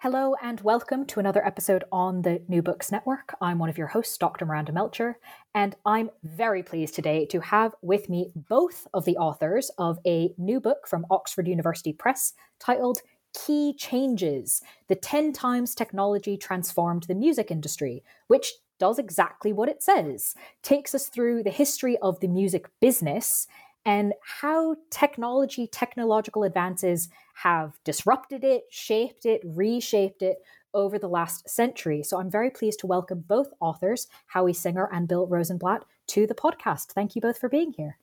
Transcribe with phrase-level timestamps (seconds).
[0.00, 3.34] Hello and welcome to another episode on the New Books Network.
[3.40, 4.44] I'm one of your hosts, Dr.
[4.44, 5.18] Miranda Melcher,
[5.54, 10.34] and I'm very pleased today to have with me both of the authors of a
[10.36, 13.00] new book from Oxford University Press titled
[13.32, 19.82] Key Changes The 10 Times Technology Transformed the Music Industry, which does exactly what it
[19.82, 23.46] says, takes us through the history of the music business
[23.86, 27.08] and how technology, technological advances
[27.42, 30.38] have disrupted it, shaped it, reshaped it
[30.72, 32.02] over the last century.
[32.02, 36.34] So I'm very pleased to welcome both authors, Howie Singer and Bill Rosenblatt, to the
[36.34, 36.92] podcast.
[36.92, 37.98] Thank you both for being here.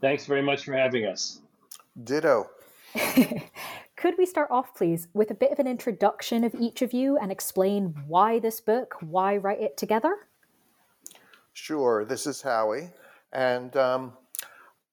[0.00, 1.40] Thanks very much for having us.
[2.04, 2.48] Ditto.
[3.96, 7.18] Could we start off, please, with a bit of an introduction of each of you
[7.18, 10.14] and explain why this book, why write it together?
[11.52, 12.06] Sure.
[12.06, 12.88] This is Howie.
[13.30, 14.14] And um,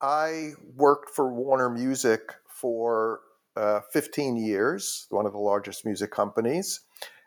[0.02, 3.22] I worked for Warner Music for
[3.56, 6.82] uh, 15 years, one of the largest music companies,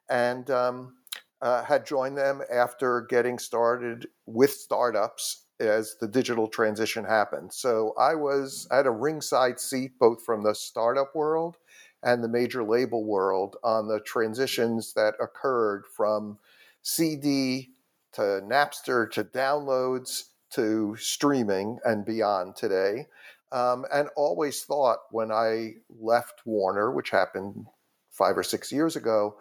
[0.08, 0.94] and um,
[1.40, 7.52] uh, had joined them after getting started with startups as the digital transition happened.
[7.52, 11.56] So I was at a ringside seat both from the startup world
[12.02, 16.38] and the major label world on the transitions that occurred from
[16.82, 17.70] CD
[18.12, 23.06] to Napster to downloads to streaming and beyond today.
[23.50, 27.66] Um, and always thought when I left Warner, which happened
[28.10, 29.36] five or six years ago,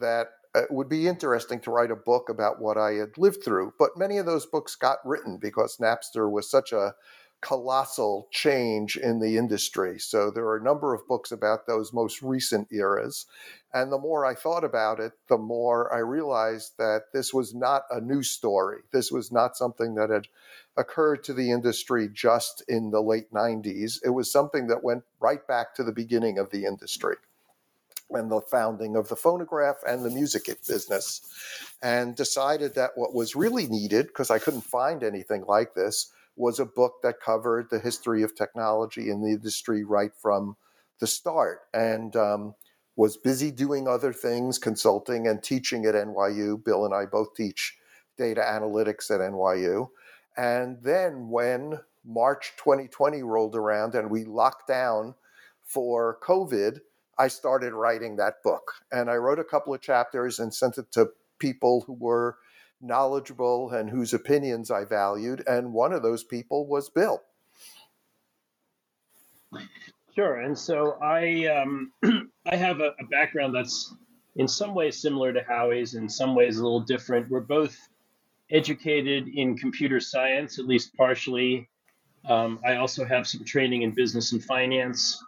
[0.00, 3.74] that it would be interesting to write a book about what I had lived through.
[3.78, 6.94] But many of those books got written because Napster was such a
[7.40, 9.98] colossal change in the industry.
[9.98, 13.26] So there are a number of books about those most recent eras.
[13.72, 17.84] And the more I thought about it, the more I realized that this was not
[17.90, 18.78] a new story.
[18.92, 20.26] This was not something that had
[20.76, 24.00] occurred to the industry just in the late 90s.
[24.04, 27.16] It was something that went right back to the beginning of the industry
[28.10, 31.20] and the founding of the phonograph and the music business,
[31.82, 36.60] and decided that what was really needed, because I couldn't find anything like this, was
[36.60, 40.56] a book that covered the history of technology in the industry right from
[41.00, 42.54] the start and um,
[42.96, 46.62] was busy doing other things, consulting and teaching at NYU.
[46.64, 47.76] Bill and I both teach
[48.16, 49.88] data analytics at NYU.
[50.36, 55.14] And then when March 2020 rolled around and we locked down
[55.64, 56.80] for COVID,
[57.18, 58.74] I started writing that book.
[58.92, 62.38] And I wrote a couple of chapters and sent it to people who were
[62.80, 65.42] knowledgeable and whose opinions I valued.
[65.46, 67.22] And one of those people was Bill.
[70.14, 70.40] Sure.
[70.40, 71.92] And so I um,
[72.46, 73.94] I have a, a, background that's
[74.36, 77.30] in some ways similar to Howie's, in some ways a little different.
[77.30, 77.76] We're both
[78.50, 81.68] educated in computer science, at least partially.
[82.28, 85.22] Um, I also have some training in business and finance.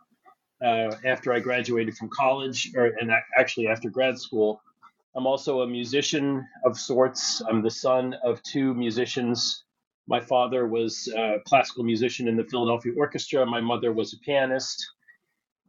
[0.63, 4.61] Uh, after I graduated from college, or and actually after grad school,
[5.17, 7.43] I'm also a musician of sorts.
[7.49, 9.65] I'm the son of two musicians.
[10.07, 13.45] My father was a classical musician in the Philadelphia Orchestra.
[13.45, 14.87] My mother was a pianist.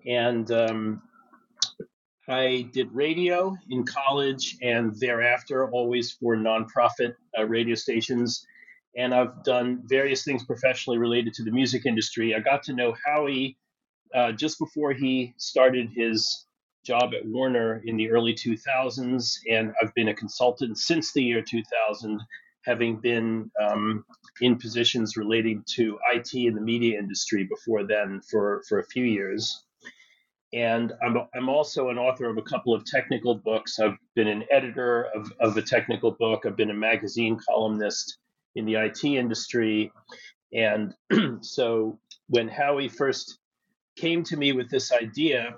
[0.06, 1.02] And um,
[2.28, 8.46] I did radio in college and thereafter, always for nonprofit uh, radio stations.
[8.96, 12.36] And I've done various things professionally related to the music industry.
[12.36, 13.58] I got to know Howie
[14.14, 16.46] uh, just before he started his
[16.84, 21.42] job at Warner in the early 2000s, and I've been a consultant since the year
[21.42, 22.20] 2000,
[22.66, 24.06] having been um,
[24.42, 29.04] in positions relating to IT and the media industry before then for, for a few
[29.04, 29.64] years.
[30.54, 33.80] And I'm, I'm also an author of a couple of technical books.
[33.80, 38.18] I've been an editor of, of a technical book, I've been a magazine columnist
[38.56, 39.92] in the IT industry.
[40.54, 40.94] And
[41.42, 43.40] so when Howie first
[43.98, 45.56] came to me with this idea,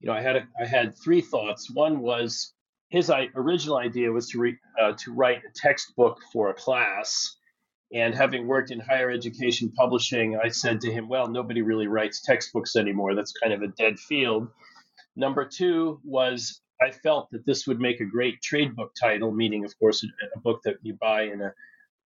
[0.00, 1.70] you know, I had a, I had three thoughts.
[1.70, 2.52] One was
[2.88, 7.36] his original idea was to re, uh, to write a textbook for a class.
[7.92, 12.20] And having worked in higher education publishing, I said to him, "Well, nobody really writes
[12.20, 13.14] textbooks anymore.
[13.14, 14.48] That's kind of a dead field."
[15.16, 19.64] Number two was I felt that this would make a great trade book title, meaning,
[19.64, 21.52] of course, a, book that you buy in a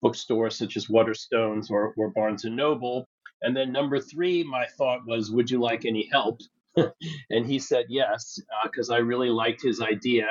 [0.01, 3.07] bookstore such as Waterstones or, or Barnes and Noble.
[3.43, 6.39] And then number three, my thought was, would you like any help?
[7.29, 10.27] and he said yes, because uh, I really liked his idea.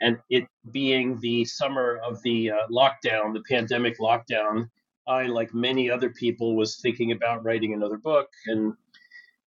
[0.00, 4.68] And it being the summer of the uh, lockdown, the pandemic lockdown,
[5.06, 8.28] I, like many other people, was thinking about writing another book.
[8.46, 8.74] And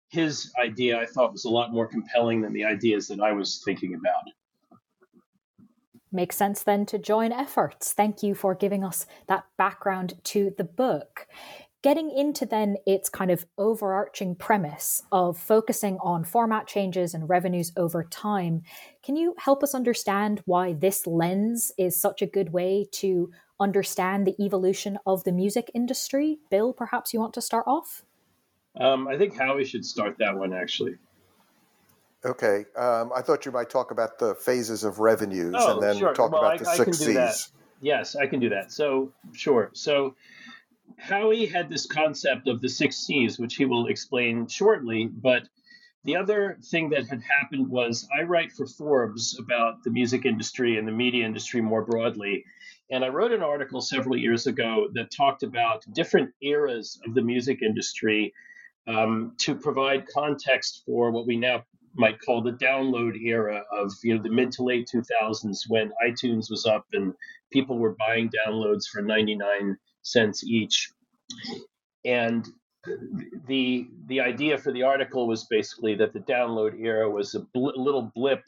[0.09, 3.63] his idea I thought was a lot more compelling than the ideas that I was
[3.65, 4.25] thinking about.
[6.15, 7.95] Makes sense then to join efforts.
[7.95, 11.27] Thank you for giving us that background to the book.
[11.83, 17.73] Getting into then its kind of overarching premise of focusing on format changes and revenues
[17.77, 18.63] over time,
[19.03, 24.29] can you help us understand why this lens is such a good way to understand
[24.29, 26.39] the evolution of the music industry?
[26.51, 28.05] Bill, perhaps you want to start off?
[28.79, 30.95] Um, I think Howie should start that one actually.
[32.25, 32.65] Okay.
[32.77, 36.15] Um, I thought you might talk about the phases of revenues oh, and then sure.
[36.15, 37.53] talk well, about I, the I six C's.
[37.81, 38.71] Yes, I can do that.
[38.71, 39.71] So, sure.
[39.73, 40.15] So,
[40.99, 45.07] Howie had this concept of the six C's, which he will explain shortly.
[45.07, 45.49] But
[46.05, 50.79] the other thing that had happened was I write for Forbes about the music industry
[50.79, 52.45] and the media industry more broadly.
[52.91, 57.23] And I wrote an article several years ago that talked about different eras of the
[57.23, 58.35] music industry
[58.87, 64.17] um, to provide context for what we now might call the download era of you
[64.17, 67.15] know the mid to late 2000s when iTunes was up and
[67.53, 70.91] people were buying downloads for 99 cents each.
[72.05, 72.47] And
[73.47, 77.71] the the idea for the article was basically that the download era was a bl-
[77.77, 78.43] little blip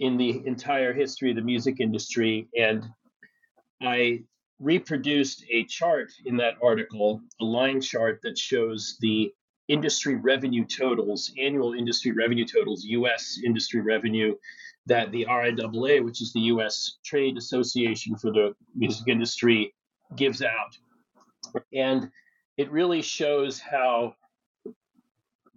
[0.00, 2.48] in the entire history of the music industry.
[2.56, 2.84] And
[3.80, 4.24] I
[4.60, 9.32] reproduced a chart in that article, a line chart that shows the
[9.68, 14.34] industry revenue totals, annual industry revenue totals, US industry revenue
[14.86, 19.74] that the RIAA, which is the US Trade Association for the music industry,
[20.16, 20.76] gives out.
[21.72, 22.10] And
[22.56, 24.14] it really shows how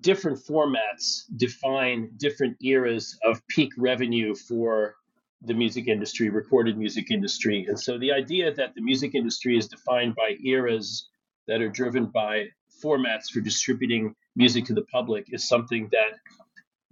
[0.01, 4.95] different formats define different eras of peak revenue for
[5.43, 7.65] the music industry, recorded music industry.
[7.67, 11.09] And so the idea that the music industry is defined by eras
[11.47, 12.47] that are driven by
[12.83, 16.19] formats for distributing music to the public is something that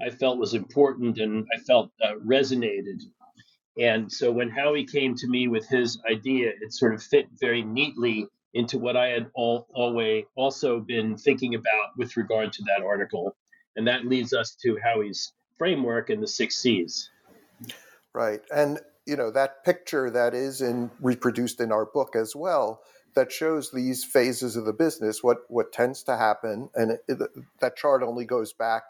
[0.02, 3.04] I felt was important and I felt uh, resonated.
[3.80, 7.64] And so when Howie came to me with his idea, it sort of fit very
[7.64, 12.84] neatly into what I had all, always also been thinking about with regard to that
[12.84, 13.36] article.
[13.76, 17.10] And that leads us to Howie's framework and the six C's.
[18.14, 18.42] Right.
[18.54, 22.82] And, you know, that picture that is in reproduced in our book as well
[23.16, 26.70] that shows these phases of the business, what, what tends to happen.
[26.76, 27.30] And it, it,
[27.60, 28.84] that chart only goes back,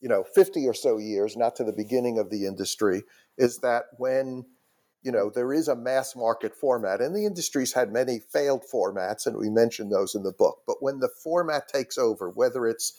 [0.00, 3.02] you know, 50 or so years, not to the beginning of the industry,
[3.36, 4.44] is that when
[5.02, 9.26] you know there is a mass market format and the industry's had many failed formats
[9.26, 12.92] and we mentioned those in the book but when the format takes over whether it's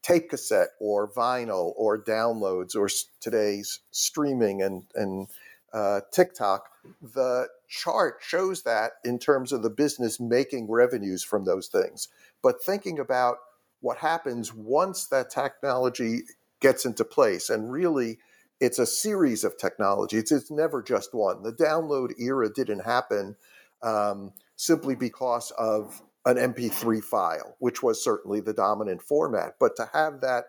[0.00, 2.88] tape cassette or vinyl or downloads or
[3.20, 5.26] today's streaming and and
[5.72, 6.68] uh, TikTok,
[7.00, 12.08] the chart shows that in terms of the business making revenues from those things.
[12.42, 13.36] But thinking about
[13.80, 16.22] what happens once that technology
[16.60, 18.18] gets into place, and really,
[18.60, 20.20] it's a series of technologies.
[20.20, 21.42] It's, it's never just one.
[21.42, 23.36] The download era didn't happen
[23.82, 29.54] um, simply because of an MP3 file, which was certainly the dominant format.
[29.58, 30.44] But to have that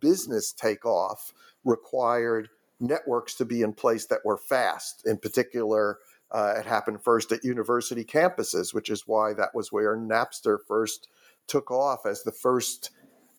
[0.00, 1.32] business take off
[1.64, 2.48] required
[2.80, 5.02] networks to be in place that were fast.
[5.06, 5.98] In particular,
[6.30, 11.08] uh, it happened first at university campuses, which is why that was where Napster first
[11.46, 12.90] took off as the first,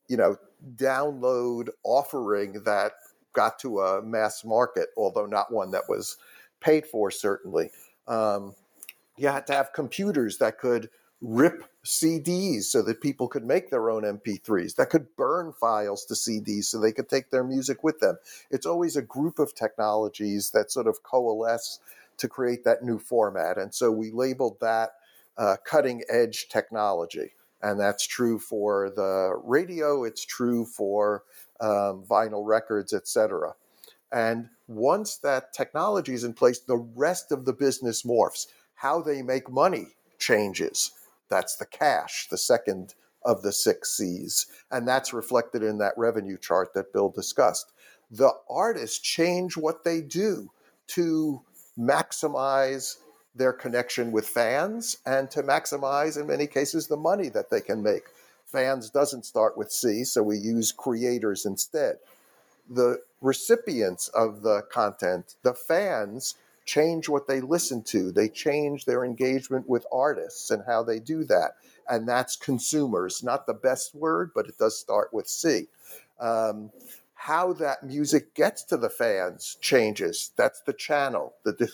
[0.07, 0.35] you know,
[0.75, 2.93] download offering that
[3.33, 6.17] got to a mass market, although not one that was
[6.59, 7.71] paid for, certainly.
[8.07, 8.55] Um,
[9.17, 10.89] you had to have computers that could
[11.21, 16.15] rip CDs so that people could make their own MP3s, that could burn files to
[16.15, 18.17] CDs so they could take their music with them.
[18.49, 21.79] It's always a group of technologies that sort of coalesce
[22.17, 23.57] to create that new format.
[23.57, 24.91] And so we labeled that
[25.37, 27.33] uh, cutting edge technology.
[27.63, 31.23] And that's true for the radio, it's true for
[31.59, 33.53] um, vinyl records, et cetera.
[34.11, 38.47] And once that technology is in place, the rest of the business morphs.
[38.75, 40.91] How they make money changes
[41.31, 44.47] that's the cash, the second of the six C's.
[44.69, 47.71] And that's reflected in that revenue chart that Bill discussed.
[48.11, 50.51] The artists change what they do
[50.87, 51.41] to
[51.79, 52.97] maximize
[53.33, 57.81] their connection with fans and to maximize, in many cases, the money that they can
[57.81, 58.03] make.
[58.45, 61.99] Fans doesn't start with C, so we use creators instead.
[62.69, 66.35] The recipients of the content, the fans,
[66.65, 68.11] change what they listen to.
[68.11, 71.55] They change their engagement with artists and how they do that.
[71.89, 75.67] And that's consumers, not the best word, but it does start with C.
[76.19, 76.71] Um,
[77.15, 80.31] how that music gets to the fans changes.
[80.35, 81.71] That's the channel, the,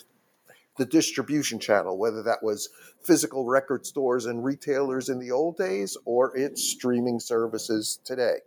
[0.78, 2.70] the distribution channel, whether that was
[3.02, 8.38] physical record stores and retailers in the old days or it's streaming services today.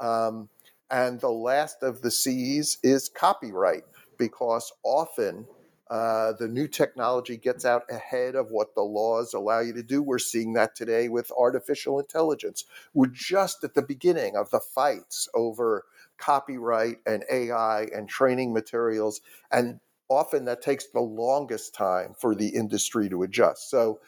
[0.00, 0.48] Um,
[0.90, 3.84] and the last of the C's is copyright,
[4.16, 5.46] because often
[5.90, 10.02] uh, the new technology gets out ahead of what the laws allow you to do.
[10.02, 12.64] We're seeing that today with artificial intelligence.
[12.92, 15.84] We're just at the beginning of the fights over
[16.18, 19.20] copyright and AI and training materials.
[19.50, 23.70] And often that takes the longest time for the industry to adjust.
[23.70, 24.00] So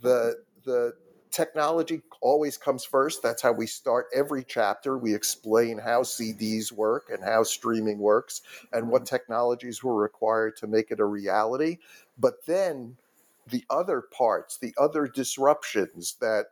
[0.00, 0.94] the the
[1.30, 3.22] technology always comes first.
[3.22, 4.96] That's how we start every chapter.
[4.96, 10.68] We explain how CDs work and how streaming works and what technologies were required to
[10.68, 11.78] make it a reality.
[12.16, 12.96] But then
[13.48, 16.46] the other parts, the other disruptions that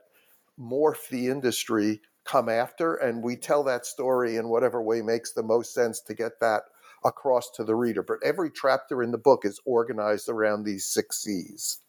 [0.58, 5.42] morph the industry come after, and we tell that story in whatever way makes the
[5.42, 6.64] most sense to get that
[7.04, 8.02] across to the reader.
[8.02, 11.80] But every chapter in the book is organized around these six C's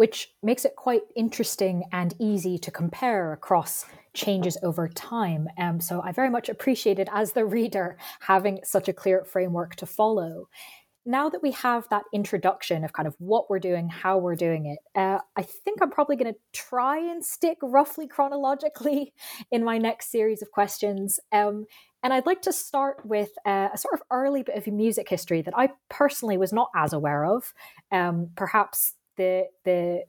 [0.00, 3.84] which makes it quite interesting and easy to compare across
[4.14, 5.46] changes over time.
[5.58, 9.84] Um, so I very much appreciated, as the reader, having such a clear framework to
[9.84, 10.48] follow.
[11.04, 14.64] Now that we have that introduction of kind of what we're doing, how we're doing
[14.64, 19.12] it, uh, I think I'm probably going to try and stick roughly chronologically
[19.50, 21.20] in my next series of questions.
[21.30, 21.66] Um,
[22.02, 25.42] and I'd like to start with uh, a sort of early bit of music history
[25.42, 27.52] that I personally was not as aware of.
[27.92, 30.04] Um, perhaps the the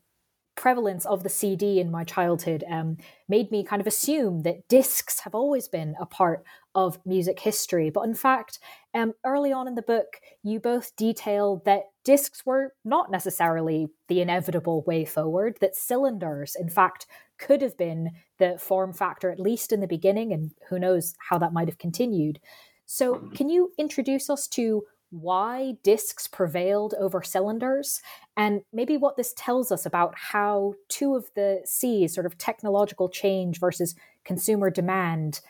[0.56, 5.22] prevalence of the CD in my childhood um, made me kind of assume that discs
[5.22, 6.44] have always been a part
[6.76, 7.90] of music history.
[7.90, 8.60] But in fact,
[8.94, 14.22] um, early on in the book, you both detail that discs were not necessarily the
[14.22, 17.08] inevitable way forward, that cylinders, in fact,
[17.42, 21.38] could have been the form factor, at least in the beginning, and who knows how
[21.40, 22.40] that might have continued.
[22.86, 23.36] So, mm-hmm.
[23.36, 28.02] can you introduce us to why discs prevailed over cylinders
[28.38, 33.10] and maybe what this tells us about how two of the C's, sort of technological
[33.10, 33.94] change versus
[34.24, 35.42] consumer demand,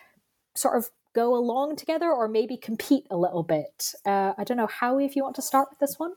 [0.56, 3.94] sort of go along together or maybe compete a little bit.
[4.06, 6.14] Uh, I don't know, Howie, if you want to start with this one?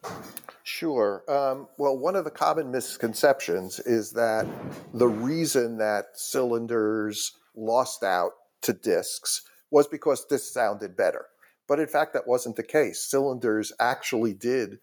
[0.62, 1.24] Sure.
[1.28, 4.46] Um, well, one of the common misconceptions is that
[4.92, 8.32] the reason that cylinders lost out
[8.62, 11.26] to discs was because this sounded better.
[11.66, 13.00] But in fact, that wasn't the case.
[13.02, 14.78] Cylinders actually did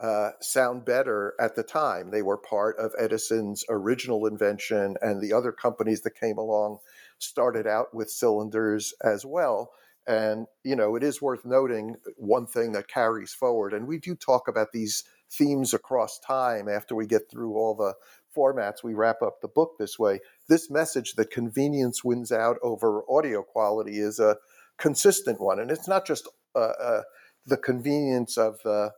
[0.00, 2.10] uh, sound better at the time.
[2.10, 6.78] They were part of Edison's original invention, and the other companies that came along
[7.18, 9.70] started out with cylinders as well.
[10.06, 14.14] And, you know, it is worth noting one thing that carries forward, and we do
[14.14, 17.94] talk about these themes across time after we get through all the
[18.34, 18.82] formats.
[18.82, 20.20] We wrap up the book this way.
[20.48, 24.38] This message that convenience wins out over audio quality is a
[24.78, 25.60] consistent one.
[25.60, 27.02] And it's not just uh, uh,
[27.44, 28.92] the convenience of the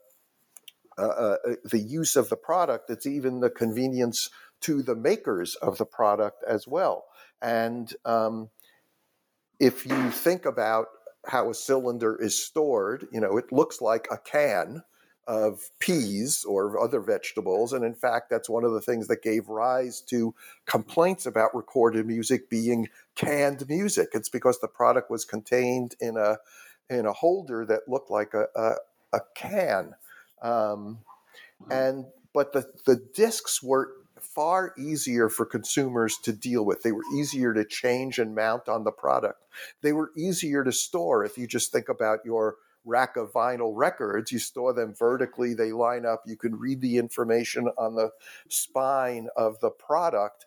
[0.98, 4.28] uh, uh, the use of the product; it's even the convenience
[4.60, 7.06] to the makers of the product as well.
[7.42, 8.50] And um,
[9.58, 10.86] if you think about
[11.26, 14.82] how a cylinder is stored, you know, it looks like a can
[15.26, 17.72] of peas or other vegetables.
[17.72, 20.34] And in fact, that's one of the things that gave rise to
[20.66, 24.08] complaints about recorded music being canned music.
[24.12, 26.38] It's because the product was contained in a
[26.88, 28.74] in a holder that looked like a, a,
[29.12, 29.94] a can.
[30.42, 30.98] Um,
[31.70, 33.92] and but the, the discs were
[34.40, 36.82] far easier for consumers to deal with.
[36.82, 39.44] They were easier to change and mount on the product.
[39.82, 42.56] They were easier to store if you just think about your
[42.86, 44.32] rack of vinyl records.
[44.32, 46.22] You store them vertically, they line up.
[46.24, 48.12] You can read the information on the
[48.48, 50.46] spine of the product.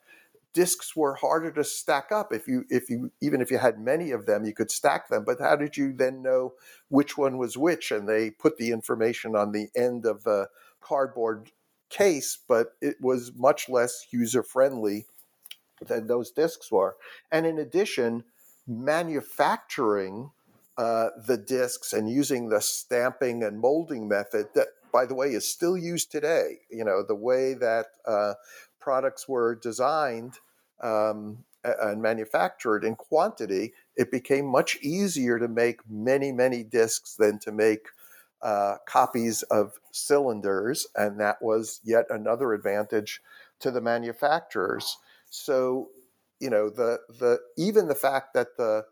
[0.55, 2.33] Discs were harder to stack up.
[2.33, 5.23] If you, if you, even if you had many of them, you could stack them.
[5.23, 6.53] But how did you then know
[6.89, 7.91] which one was which?
[7.91, 10.47] And they put the information on the end of the
[10.81, 11.51] cardboard
[11.93, 15.05] case, but it was much less user friendly
[15.85, 16.95] than those discs were.
[17.31, 18.23] And in addition,
[18.67, 20.31] manufacturing
[20.77, 25.47] uh, the discs and using the stamping and molding method that, by the way, is
[25.47, 26.59] still used today.
[26.71, 28.33] You know, the way that uh,
[28.79, 30.39] products were designed
[30.81, 37.39] um, and manufactured in quantity, it became much easier to make many, many discs than
[37.39, 37.87] to make
[38.43, 43.21] uh, copies of cylinders, and that was yet another advantage
[43.59, 44.97] to the manufacturers.
[45.29, 45.89] So,
[46.39, 48.85] you know, the the even the fact that the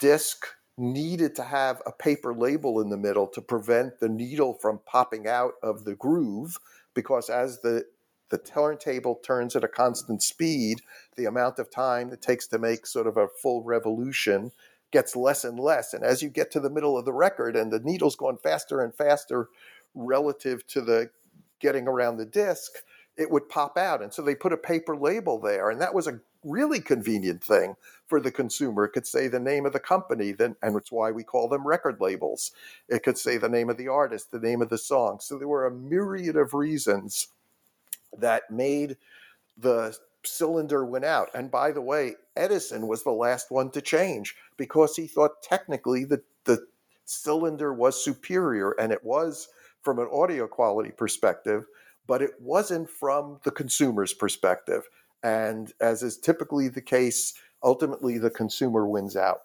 [0.00, 0.46] disc
[0.76, 5.28] needed to have a paper label in the middle to prevent the needle from popping
[5.28, 6.58] out of the groove,
[6.94, 7.84] because as the
[8.30, 10.80] the turntable turns at a constant speed,
[11.16, 14.50] the amount of time it takes to make sort of a full revolution
[14.92, 15.94] gets less and less.
[15.94, 18.82] And as you get to the middle of the record and the needle's going faster
[18.82, 19.48] and faster
[19.94, 21.10] relative to the
[21.60, 22.72] getting around the disc,
[23.16, 24.02] it would pop out.
[24.02, 25.70] And so they put a paper label there.
[25.70, 28.84] And that was a really convenient thing for the consumer.
[28.84, 31.66] It could say the name of the company, then, and it's why we call them
[31.66, 32.52] record labels.
[32.88, 35.18] It could say the name of the artist, the name of the song.
[35.20, 37.28] So there were a myriad of reasons
[38.18, 38.96] that made
[39.56, 41.28] the cylinder went out.
[41.34, 46.04] And by the way, Edison was the last one to change because he thought technically
[46.04, 46.66] that the
[47.04, 49.48] cylinder was superior and it was
[49.82, 51.64] from an audio quality perspective,
[52.06, 54.88] but it wasn't from the consumer's perspective.
[55.22, 59.42] And as is typically the case, ultimately the consumer wins out.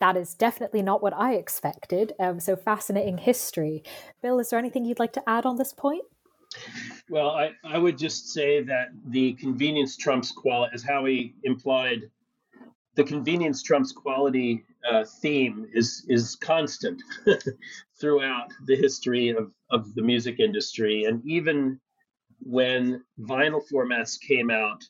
[0.00, 2.12] That is definitely not what I expected.
[2.18, 3.82] Um, so fascinating history.
[4.22, 6.04] Bill, is there anything you'd like to add on this point?
[7.08, 12.10] Well, I, I would just say that the convenience trumps quality, as Howie implied,
[12.94, 17.02] the convenience trumps quality uh, theme is is constant
[18.00, 21.04] throughout the history of, of the music industry.
[21.04, 21.80] And even
[22.40, 24.84] when vinyl formats came out,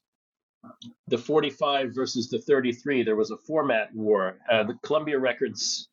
[1.08, 4.38] the 45 versus the 33, there was a format war.
[4.50, 5.88] Uh, the Columbia Records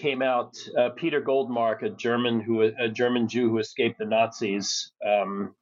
[0.00, 0.56] came out.
[0.76, 4.92] Uh, Peter Goldmark, a German who a German Jew who escaped the Nazis.
[5.06, 5.54] Um,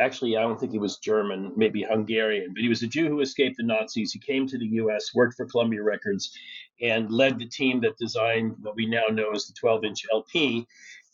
[0.00, 3.20] actually, I don't think he was German, maybe Hungarian, but he was a Jew who
[3.20, 4.12] escaped the Nazis.
[4.12, 6.36] He came to the U.S., worked for Columbia Records,
[6.80, 10.66] and led the team that designed what we now know as the 12-inch LP.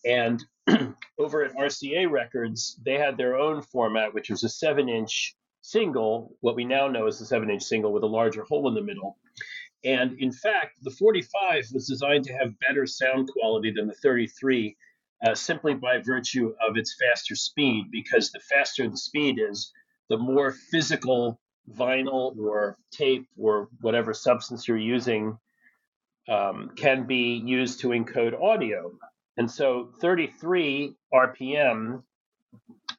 [0.05, 0.43] And
[1.19, 6.57] over at RCA Records, they had their own format, which was a seven-inch single, what
[6.57, 9.17] we now know as the seven-inch single with a larger hole in the middle.
[9.85, 14.77] And in fact, the 45 was designed to have better sound quality than the 33
[15.25, 19.73] uh, simply by virtue of its faster speed, because the faster the speed is,
[20.09, 21.41] the more physical
[21.71, 25.39] vinyl or tape or whatever substance you're using
[26.29, 28.93] um, can be used to encode audio.
[29.37, 32.03] And so 33 RPM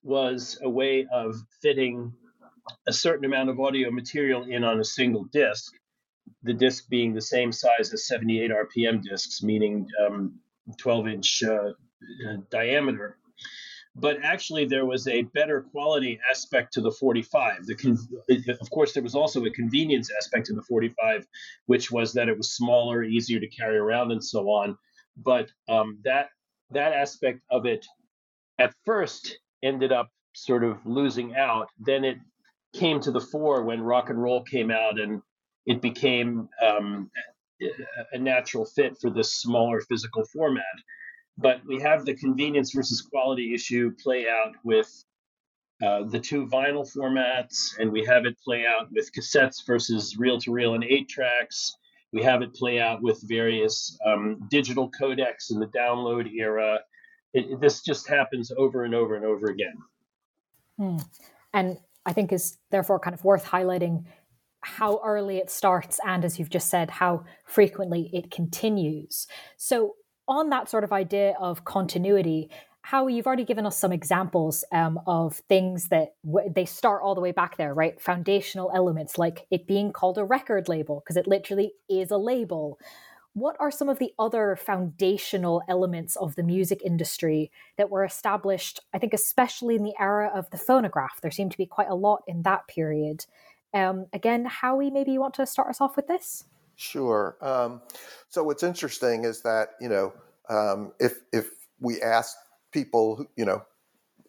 [0.01, 2.13] was a way of fitting
[2.87, 5.73] a certain amount of audio material in on a single disc
[6.43, 10.39] the disc being the same size as 78 RPM discs, meaning um,
[10.77, 13.17] 12 inch uh, uh, diameter.
[13.95, 17.65] But actually, there was a better quality aspect to the 45.
[17.65, 17.97] The con-
[18.59, 21.27] of course, there was also a convenience aspect to the 45,
[21.67, 24.77] which was that it was smaller, easier to carry around, and so on.
[25.15, 26.29] But um, that
[26.71, 27.85] that aspect of it,
[28.57, 31.69] at first, ended up sort of losing out.
[31.77, 32.17] Then it
[32.73, 35.21] came to the fore when rock and roll came out and
[35.65, 37.09] it became um,
[38.11, 40.63] a natural fit for this smaller physical format.
[41.37, 45.03] But we have the convenience versus quality issue play out with
[45.83, 50.39] uh, the two vinyl formats, and we have it play out with cassettes versus reel
[50.39, 51.75] to reel and eight tracks.
[52.11, 56.79] We have it play out with various um, digital codecs in the download era.
[57.33, 59.73] It, this just happens over and over and over again.
[60.77, 60.97] Hmm.
[61.53, 64.05] And I think is therefore kind of worth highlighting
[64.63, 69.27] how early it starts and as you've just said how frequently it continues.
[69.57, 69.95] So
[70.27, 72.49] on that sort of idea of continuity
[72.85, 77.15] how you've already given us some examples um, of things that w- they start all
[77.15, 77.99] the way back there right?
[77.99, 82.77] Foundational elements like it being called a record label because it literally is a label.
[83.35, 88.79] What are some of the other foundational elements of the music industry that were established
[88.93, 91.21] i think especially in the era of the phonograph?
[91.21, 93.25] There seemed to be quite a lot in that period
[93.73, 96.45] um, again, Howie, maybe you want to start us off with this?
[96.75, 97.37] Sure.
[97.41, 97.81] Um,
[98.29, 100.13] so what's interesting is that you know
[100.49, 102.35] um, if if we ask
[102.71, 103.63] people you know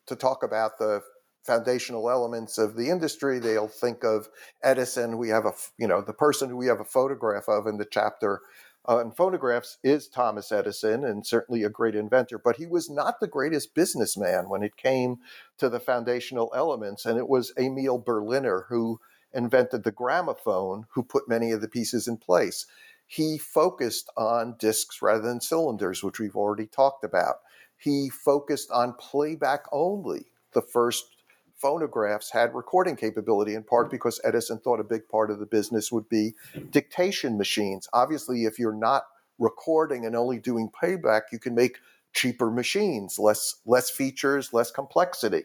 [0.07, 1.03] to talk about the
[1.45, 4.29] foundational elements of the industry, they'll think of
[4.63, 5.19] Edison.
[5.19, 7.87] We have a you know the person who we have a photograph of in the
[7.87, 8.43] chapter
[8.87, 12.39] on phonographs is Thomas Edison, and certainly a great inventor.
[12.39, 15.19] But he was not the greatest businessman when it came
[15.57, 19.01] to the foundational elements, and it was Emil Berliner who
[19.35, 22.67] invented the gramophone who put many of the pieces in place.
[23.07, 27.37] He focused on discs rather than cylinders, which we've already talked about.
[27.77, 30.27] He focused on playback only.
[30.53, 31.05] The first
[31.57, 35.93] phonographs had recording capability, in part because Edison thought a big part of the business
[35.93, 36.35] would be
[36.71, 37.89] dictation machines.
[37.93, 39.05] Obviously, if you're not
[39.39, 41.79] recording and only doing playback, you can make
[42.13, 45.45] cheaper machines, less less features, less complexity.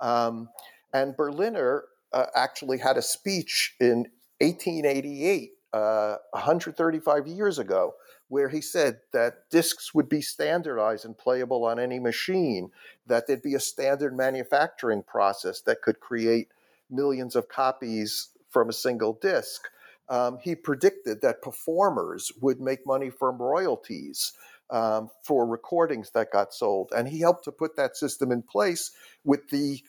[0.00, 0.48] Um,
[0.92, 4.06] and Berliner uh, actually had a speech in
[4.40, 7.94] 1888, uh, 135 years ago,
[8.28, 12.70] where he said that discs would be standardized and playable on any machine,
[13.06, 16.48] that there'd be a standard manufacturing process that could create
[16.88, 19.68] millions of copies from a single disc.
[20.08, 24.32] Um, he predicted that performers would make money from royalties
[24.70, 28.92] um, for recordings that got sold, and he helped to put that system in place
[29.24, 29.82] with the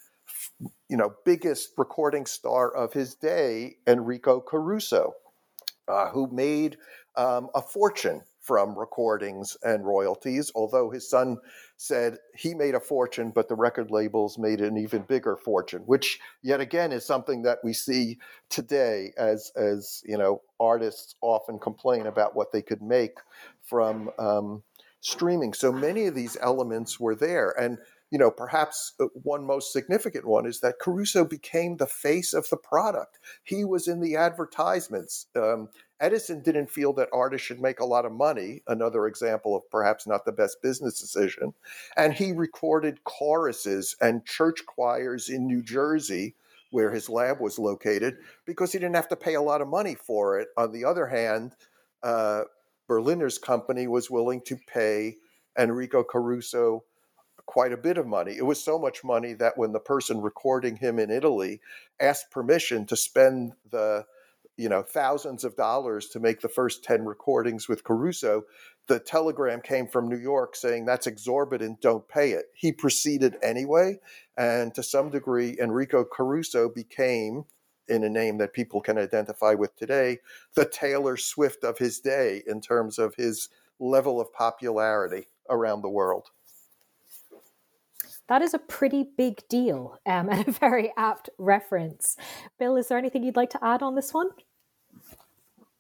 [0.89, 5.13] you know biggest recording star of his day, Enrico Caruso,
[5.87, 6.77] uh, who made
[7.15, 11.37] um, a fortune from recordings and royalties, although his son
[11.77, 16.19] said he made a fortune, but the record labels made an even bigger fortune, which
[16.41, 18.17] yet again is something that we see
[18.49, 23.17] today as, as you know, artists often complain about what they could make
[23.61, 24.63] from um,
[25.01, 25.53] streaming.
[25.53, 27.51] So many of these elements were there.
[27.59, 27.77] And
[28.11, 32.47] you know, perhaps uh, one most significant one is that Caruso became the face of
[32.49, 33.19] the product.
[33.43, 35.27] He was in the advertisements.
[35.35, 35.69] Um,
[36.01, 40.05] Edison didn't feel that artists should make a lot of money, another example of perhaps
[40.05, 41.53] not the best business decision.
[41.95, 46.35] And he recorded choruses and church choirs in New Jersey,
[46.71, 49.95] where his lab was located, because he didn't have to pay a lot of money
[49.95, 50.49] for it.
[50.57, 51.55] On the other hand,
[52.03, 52.43] uh,
[52.87, 55.15] Berliner's company was willing to pay
[55.57, 56.83] Enrico Caruso
[57.51, 58.33] quite a bit of money.
[58.37, 61.59] It was so much money that when the person recording him in Italy
[61.99, 64.05] asked permission to spend the
[64.55, 68.43] you know thousands of dollars to make the first 10 recordings with Caruso,
[68.87, 72.45] the telegram came from New York saying that's exorbitant, don't pay it.
[72.53, 73.99] He proceeded anyway,
[74.37, 77.43] and to some degree Enrico Caruso became
[77.89, 80.19] in a name that people can identify with today,
[80.55, 85.89] the Taylor Swift of his day in terms of his level of popularity around the
[85.89, 86.29] world
[88.31, 92.15] that is a pretty big deal um, and a very apt reference.
[92.57, 94.29] Bill, is there anything you'd like to add on this one?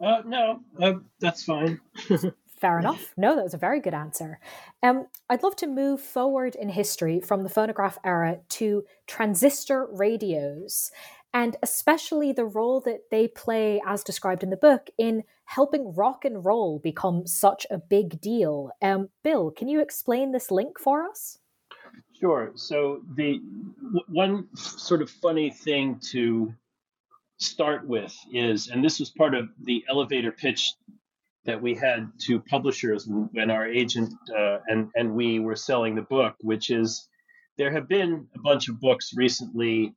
[0.03, 1.79] Uh, no, uh, that's fine.
[2.59, 3.13] Fair enough.
[3.15, 4.39] No, that was a very good answer.
[4.83, 10.91] Um, I'd love to move forward in history from the phonograph era to transistor radios,
[11.33, 16.25] and especially the role that they play, as described in the book, in helping rock
[16.25, 18.71] and roll become such a big deal.
[18.81, 21.37] Um, Bill, can you explain this link for us?
[22.21, 22.51] Sure.
[22.55, 23.41] So the
[23.83, 26.53] w- one sort of funny thing to
[27.37, 30.73] start with is, and this was part of the elevator pitch
[31.45, 36.03] that we had to publishers when our agent uh, and and we were selling the
[36.03, 37.09] book, which is
[37.57, 39.95] there have been a bunch of books recently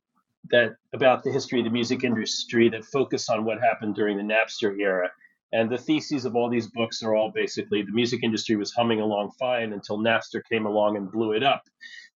[0.51, 4.23] that about the history of the music industry that focus on what happened during the
[4.23, 5.11] Napster era.
[5.53, 9.01] And the theses of all these books are all basically the music industry was humming
[9.01, 11.63] along fine until Napster came along and blew it up.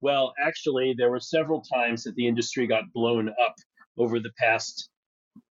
[0.00, 3.54] Well, actually, there were several times that the industry got blown up
[3.98, 4.90] over the past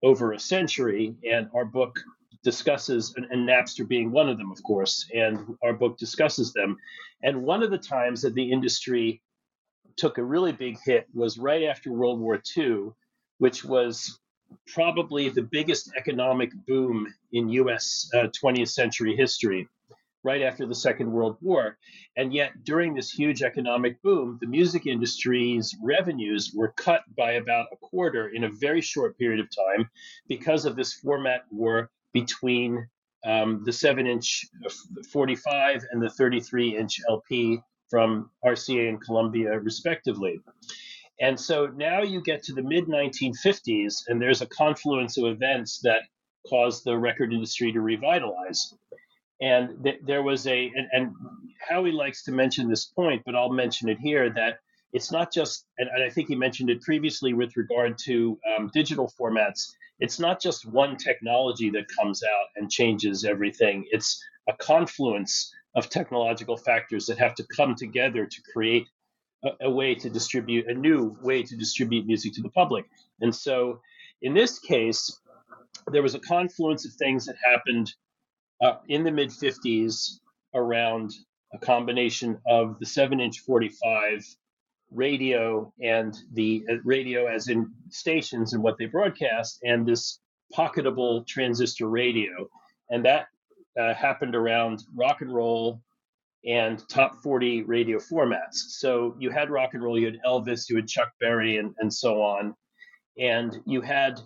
[0.03, 1.98] over a century, and our book
[2.44, 6.77] discusses, and, and Napster being one of them, of course, and our book discusses them.
[7.22, 9.20] And one of the times that the industry
[9.96, 12.90] took a really big hit was right after World War II,
[13.38, 14.20] which was
[14.72, 19.68] probably the biggest economic boom in US uh, 20th century history
[20.24, 21.78] right after the Second World War.
[22.16, 27.68] And yet, during this huge economic boom, the music industry's revenues were cut by about
[27.72, 29.88] a quarter in a very short period of time
[30.28, 32.88] because of this format war between
[33.24, 34.46] um, the 7 inch
[35.12, 40.40] 45 and the 33 inch LP from RCA and Columbia, respectively.
[41.20, 45.81] And so now you get to the mid 1950s, and there's a confluence of events
[45.83, 46.02] that
[46.48, 48.74] caused the record industry to revitalize.
[49.40, 51.12] And th- there was a, and, and,
[51.68, 54.61] Howie likes to mention this point, but I'll mention it here that
[54.92, 59.12] it's not just, and, I think he mentioned it previously with regard to um, digital
[59.18, 63.87] formats, it's not just one technology that comes out and changes everything.
[63.90, 68.87] It's a confluence of technological factors that have to come together to create
[69.44, 72.87] a, a way to distribute, a new way to distribute music to the public.
[73.20, 73.81] And so
[74.22, 75.20] in this case,
[75.92, 77.92] there was a confluence of things that happened
[78.62, 80.18] uh, in the mid 50s
[80.55, 81.12] around
[81.53, 84.25] a combination of the 7 inch 45
[84.90, 90.21] radio and the uh, radio as in stations and what they broadcast and this
[90.57, 92.49] pocketable transistor radio
[92.90, 93.27] and that
[93.79, 95.81] uh, happened around rock and roll
[96.47, 98.55] and top 40 radio formats.
[98.55, 101.92] So you had rock and roll, you had Elvis, you had Chuck Berry, and, and
[101.92, 102.55] so on.
[103.18, 104.21] And you had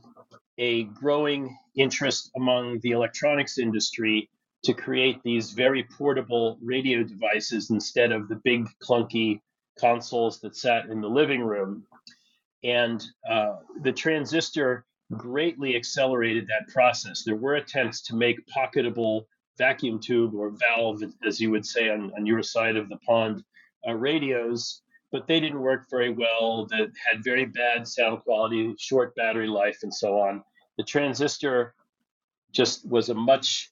[0.63, 4.31] a growing interest among the electronics industry
[4.63, 9.41] to create these very portable radio devices instead of the big clunky
[9.77, 11.85] consoles that sat in the living room.
[12.63, 14.85] And uh, the transistor
[15.17, 17.25] greatly accelerated that process.
[17.25, 19.25] There were attempts to make pocketable
[19.59, 23.43] vacuum tube or valve, as you would say on, on your side of the pond,
[23.87, 26.67] uh, radios, but they didn't work very well.
[26.71, 30.45] That had very bad sound quality, short battery life, and so on.
[30.79, 31.75] The transistor
[32.53, 33.71] just was a much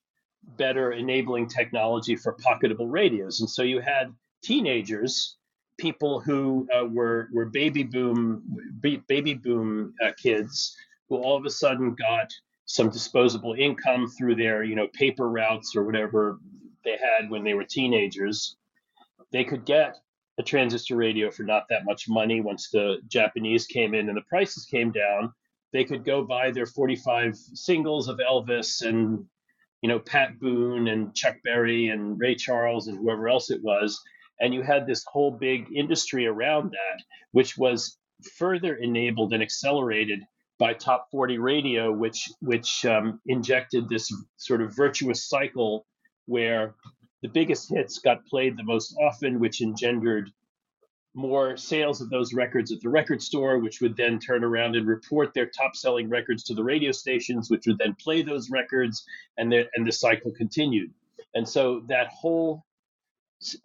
[0.56, 5.36] better enabling technology for pocketable radios, and so you had teenagers,
[5.78, 8.42] people who uh, were were baby boom
[8.80, 10.76] baby boom uh, kids,
[11.08, 12.32] who all of a sudden got
[12.66, 16.38] some disposable income through their, you know, paper routes or whatever
[16.84, 18.56] they had when they were teenagers.
[19.32, 19.96] They could get
[20.38, 24.22] a transistor radio for not that much money once the Japanese came in and the
[24.22, 25.32] prices came down.
[25.72, 29.26] They could go buy their 45 singles of Elvis and,
[29.83, 34.00] you know, Pat Boone and Chuck Berry and Ray Charles and whoever else it was.
[34.40, 37.02] And you had this whole big industry around that,
[37.33, 37.98] which was
[38.37, 40.20] further enabled and accelerated
[40.59, 45.87] by Top 40 Radio, which which um, injected this sort of virtuous cycle
[46.26, 46.74] where
[47.22, 50.30] the biggest hits got played the most often, which engendered
[51.14, 54.87] more sales of those records at the record store, which would then turn around and
[54.87, 59.05] report their top selling records to the radio stations, which would then play those records,
[59.37, 60.92] and the, and the cycle continued.
[61.35, 62.64] And so that whole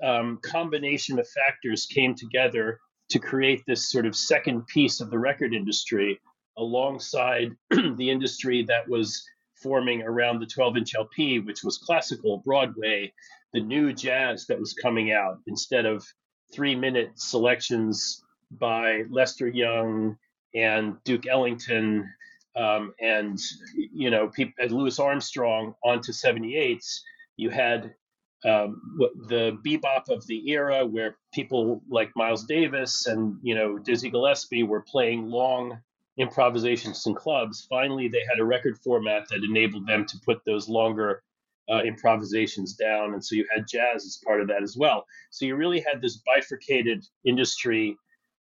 [0.03, 2.79] um, combination of factors came together
[3.09, 6.19] to create this sort of second piece of the record industry
[6.57, 9.23] alongside the industry that was
[9.61, 13.13] forming around the 12 inch LP, which was classical Broadway,
[13.53, 16.05] the new jazz that was coming out instead of
[16.53, 20.17] three minute selections by Lester Young
[20.53, 22.09] and Duke Ellington
[22.55, 23.37] um, and
[23.73, 24.31] you know
[24.69, 27.01] Louis Armstrong onto 78s.
[27.37, 27.93] You had
[28.45, 28.81] um,
[29.27, 34.63] the bebop of the era where people like Miles Davis and you know Dizzy Gillespie
[34.63, 35.79] were playing long
[36.17, 40.69] improvisations in clubs, finally they had a record format that enabled them to put those
[40.69, 41.23] longer
[41.71, 43.13] uh, improvisations down.
[43.13, 45.05] And so you had jazz as part of that as well.
[45.31, 47.97] So you really had this bifurcated industry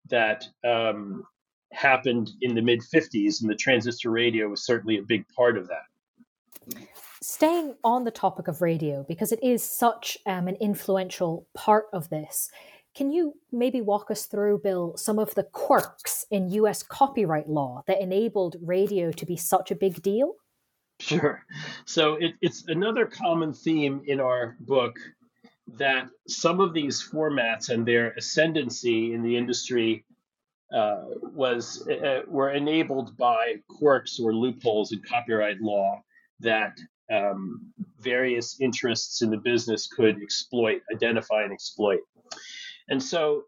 [0.09, 1.25] that um,
[1.73, 5.69] happened in the mid 50s, and the transistor radio was certainly a big part of
[5.69, 6.83] that.
[7.21, 12.11] Staying on the topic of radio, because it is such um, an influential part of
[12.11, 12.51] this,
[12.95, 17.85] can you maybe walk us through, Bill, some of the quirks in US copyright law
[17.87, 20.35] that enabled radio to be such a big deal?
[21.03, 21.45] Sure.
[21.85, 24.97] So it, it's another common theme in our book
[25.79, 30.05] that some of these formats and their ascendancy in the industry
[30.73, 31.03] uh,
[31.35, 36.01] was uh, were enabled by quirks or loopholes in copyright law
[36.41, 36.79] that
[37.13, 42.01] um, various interests in the business could exploit, identify, and exploit.
[42.89, 43.43] And so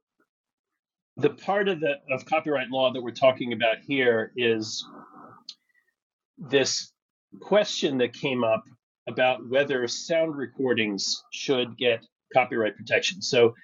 [1.16, 4.84] the part of the of copyright law that we're talking about here is
[6.36, 6.93] this
[7.40, 8.64] question that came up
[9.06, 13.20] about whether sound recordings should get copyright protection.
[13.22, 13.54] So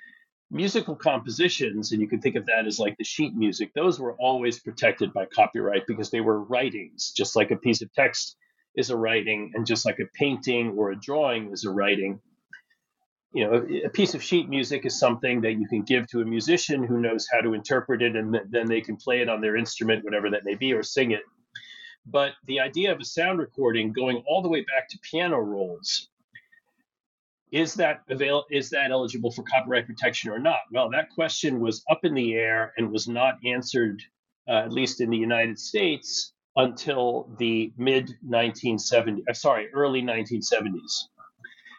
[0.51, 4.15] musical compositions, and you can think of that as like the sheet music, those were
[4.19, 8.37] always protected by copyright because they were writings, just like a piece of text
[8.77, 12.21] is a writing, and just like a painting or a drawing is a writing
[13.33, 16.25] you know, a piece of sheet music is something that you can give to a
[16.25, 19.57] musician who knows how to interpret it, and then they can play it on their
[19.57, 21.23] instrument, whatever that may be, or sing it.
[22.07, 26.09] But the idea of a sound recording going all the way back to piano rolls
[27.53, 30.61] is that avail is that eligible for copyright protection or not?
[30.73, 34.03] Well, that question was up in the air and was not answered,
[34.49, 39.23] uh, at least in the United States, until the mid 1970s.
[39.29, 41.07] Uh, sorry, early 1970s.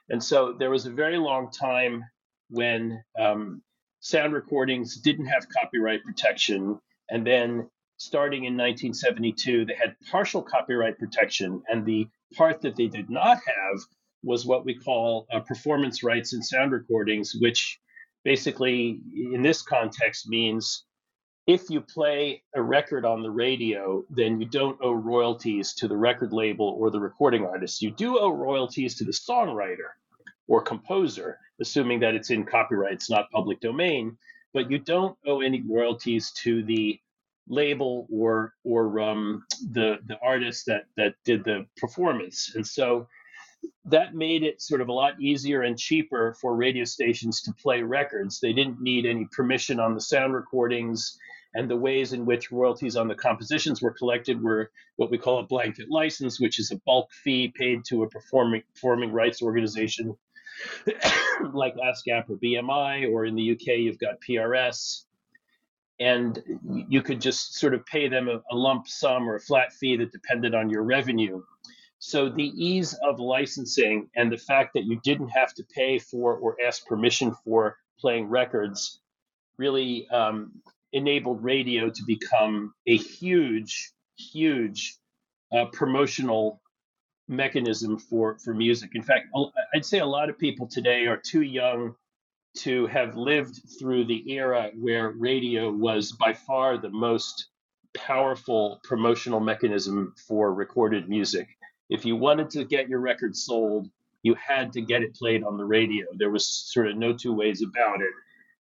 [0.09, 2.03] And so there was a very long time
[2.49, 3.61] when um,
[4.01, 6.79] sound recordings didn't have copyright protection.
[7.09, 7.69] And then
[8.01, 11.61] starting in 1972, they had partial copyright protection.
[11.69, 13.79] And the part that they did not have
[14.23, 17.79] was what we call uh, performance rights in sound recordings, which
[18.23, 18.99] basically,
[19.33, 20.83] in this context, means
[21.45, 25.97] if you play a record on the radio, then you don't owe royalties to the
[25.97, 27.81] record label or the recording artist.
[27.81, 29.89] You do owe royalties to the songwriter
[30.47, 34.17] or composer, assuming that it's in copyright, it's not public domain,
[34.53, 36.99] but you don't owe any royalties to the
[37.47, 42.53] label or or um, the the artist that that did the performance.
[42.55, 43.07] And so
[43.85, 47.81] that made it sort of a lot easier and cheaper for radio stations to play
[47.81, 48.39] records.
[48.39, 51.17] They didn't need any permission on the sound recordings,
[51.53, 55.39] and the ways in which royalties on the compositions were collected were what we call
[55.39, 60.15] a blanket license, which is a bulk fee paid to a performing performing rights organization
[61.53, 65.05] like ASCAP or BMI, or in the UK you've got PRS.
[66.01, 66.41] And
[66.89, 69.95] you could just sort of pay them a, a lump sum or a flat fee
[69.97, 71.43] that depended on your revenue.
[71.99, 76.35] So the ease of licensing and the fact that you didn't have to pay for
[76.35, 78.99] or ask permission for playing records
[79.57, 80.51] really um,
[80.91, 84.95] enabled radio to become a huge, huge
[85.55, 86.59] uh, promotional
[87.27, 88.91] mechanism for for music.
[88.95, 89.27] In fact,
[89.73, 91.95] I'd say a lot of people today are too young
[92.59, 97.47] to have lived through the era where radio was by far the most
[97.95, 101.47] powerful promotional mechanism for recorded music
[101.91, 103.89] if you wanted to get your record sold,
[104.23, 106.05] you had to get it played on the radio.
[106.15, 108.13] There was sort of no two ways about it.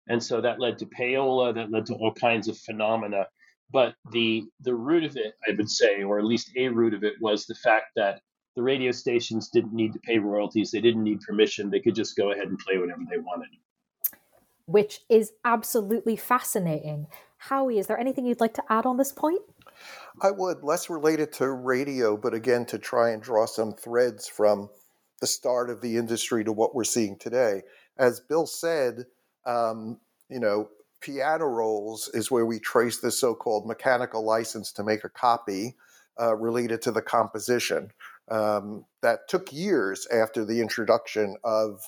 [0.08, 3.28] And so that led to payola, that led to all kinds of phenomena.
[3.72, 7.04] But the the root of it, I would say, or at least a root of
[7.04, 8.20] it, was the fact that
[8.56, 10.72] the radio stations didn't need to pay royalties.
[10.72, 11.70] They didn't need permission.
[11.70, 13.50] They could just go ahead and play whatever they wanted.
[14.70, 17.08] Which is absolutely fascinating.
[17.38, 19.40] Howie, is there anything you'd like to add on this point?
[20.22, 24.68] I would, less related to radio, but again, to try and draw some threads from
[25.20, 27.62] the start of the industry to what we're seeing today.
[27.98, 29.06] As Bill said,
[29.44, 30.68] um, you know,
[31.00, 35.76] piano rolls is where we trace the so called mechanical license to make a copy
[36.20, 37.90] uh, related to the composition.
[38.30, 41.82] Um, that took years after the introduction of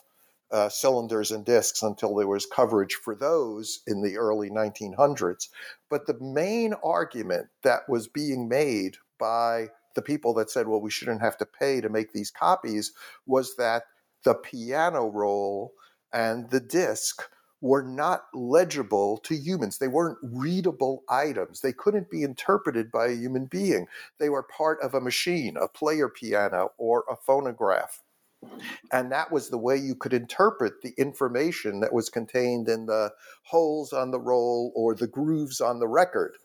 [0.53, 5.49] uh, cylinders and discs until there was coverage for those in the early 1900s.
[5.89, 10.91] But the main argument that was being made by the people that said, well, we
[10.91, 12.93] shouldn't have to pay to make these copies
[13.27, 13.85] was that
[14.25, 15.73] the piano roll
[16.13, 17.23] and the disc
[17.61, 19.79] were not legible to humans.
[19.79, 21.61] They weren't readable items.
[21.61, 23.87] They couldn't be interpreted by a human being.
[24.19, 28.03] They were part of a machine, a player piano, or a phonograph.
[28.93, 33.13] And that was the way you could interpret the information that was contained in the
[33.45, 36.37] holes on the roll or the grooves on the record.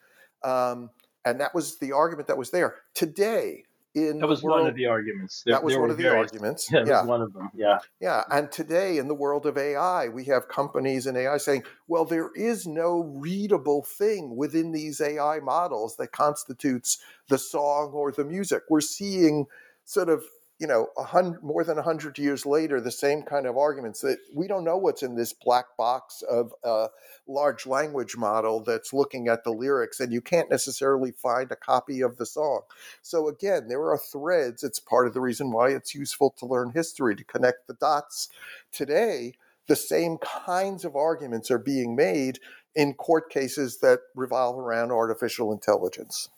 [0.44, 0.90] Um,
[1.26, 2.76] and that was the argument that was there.
[2.94, 3.64] Today,
[3.98, 5.44] in that was world, one of the arguments.
[5.44, 6.70] There, that was one of the various, arguments.
[6.72, 7.04] Yeah, yeah.
[7.04, 7.50] one of them.
[7.56, 8.24] Yeah, yeah.
[8.30, 12.30] And today, in the world of AI, we have companies in AI saying, "Well, there
[12.36, 18.64] is no readable thing within these AI models that constitutes the song or the music."
[18.70, 19.48] We're seeing
[19.84, 20.24] sort of
[20.60, 24.02] you know, a hundred, more than a 100 years later, the same kind of arguments
[24.02, 26.88] that we don't know what's in this black box of a
[27.28, 32.02] large language model that's looking at the lyrics, and you can't necessarily find a copy
[32.02, 32.62] of the song.
[33.04, 34.64] So, again, there are threads.
[34.64, 38.30] It's part of the reason why it's useful to learn history, to connect the dots.
[38.72, 39.34] Today,
[39.68, 42.40] the same kinds of arguments are being made
[42.74, 46.30] in court cases that revolve around artificial intelligence.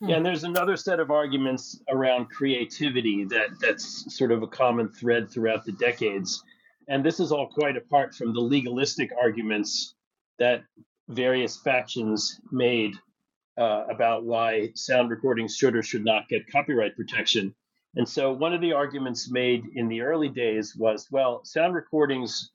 [0.00, 4.90] Yeah, and there's another set of arguments around creativity that that's sort of a common
[4.90, 6.42] thread throughout the decades.
[6.88, 9.94] And this is all quite apart from the legalistic arguments
[10.38, 10.62] that
[11.08, 12.94] various factions made
[13.56, 17.54] uh, about why sound recordings should or should not get copyright protection.
[17.96, 22.50] And so, one of the arguments made in the early days was well, sound recordings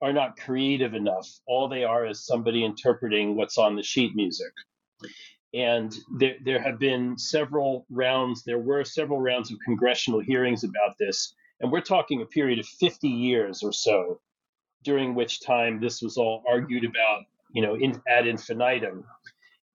[0.00, 1.28] are not creative enough.
[1.46, 4.52] All they are is somebody interpreting what's on the sheet music.
[5.54, 10.98] And there, there have been several rounds, there were several rounds of congressional hearings about
[10.98, 11.34] this.
[11.60, 14.20] And we're talking a period of 50 years or so,
[14.82, 19.04] during which time this was all argued about, you know, in, ad infinitum.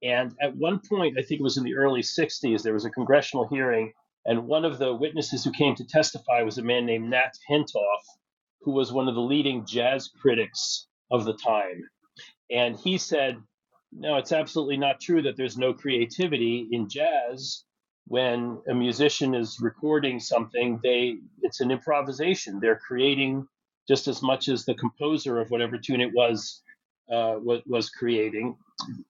[0.03, 2.89] And at one point, I think it was in the early 60s, there was a
[2.89, 3.93] congressional hearing,
[4.25, 8.03] and one of the witnesses who came to testify was a man named Nat Hentoff,
[8.61, 11.89] who was one of the leading jazz critics of the time.
[12.51, 13.37] And he said
[13.91, 17.63] no, it's absolutely not true that there's no creativity in jazz.
[18.07, 22.59] When a musician is recording something, they it's an improvisation.
[22.59, 23.47] They're creating
[23.87, 26.61] just as much as the composer of whatever tune it was
[27.11, 28.55] uh, was, was creating.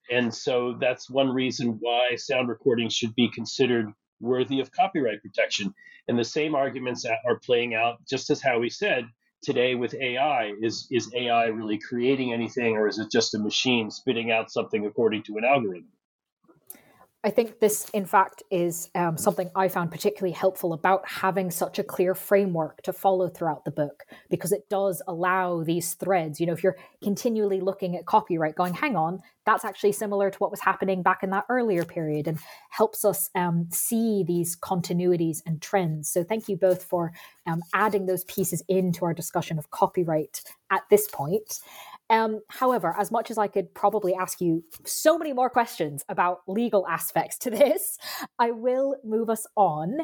[0.09, 5.73] And so that's one reason why sound recordings should be considered worthy of copyright protection.
[6.07, 9.05] And the same arguments are playing out, just as Howie said,
[9.41, 13.91] today with AI is is AI really creating anything or is it just a machine
[13.91, 15.87] spitting out something according to an algorithm?
[17.21, 21.77] I think this, in fact, is um, something I found particularly helpful about having such
[21.77, 26.39] a clear framework to follow throughout the book, because it does allow these threads.
[26.39, 30.37] You know, if you're continually looking at copyright, going, hang on, that's actually similar to
[30.37, 32.39] what was happening back in that earlier period, and
[32.69, 36.09] helps us um, see these continuities and trends.
[36.09, 37.11] So, thank you both for
[37.45, 40.41] um, adding those pieces into our discussion of copyright
[40.71, 41.59] at this point.
[42.09, 46.39] Um, however, as much as I could probably ask you so many more questions about
[46.47, 47.97] legal aspects to this,
[48.37, 49.99] I will move us on.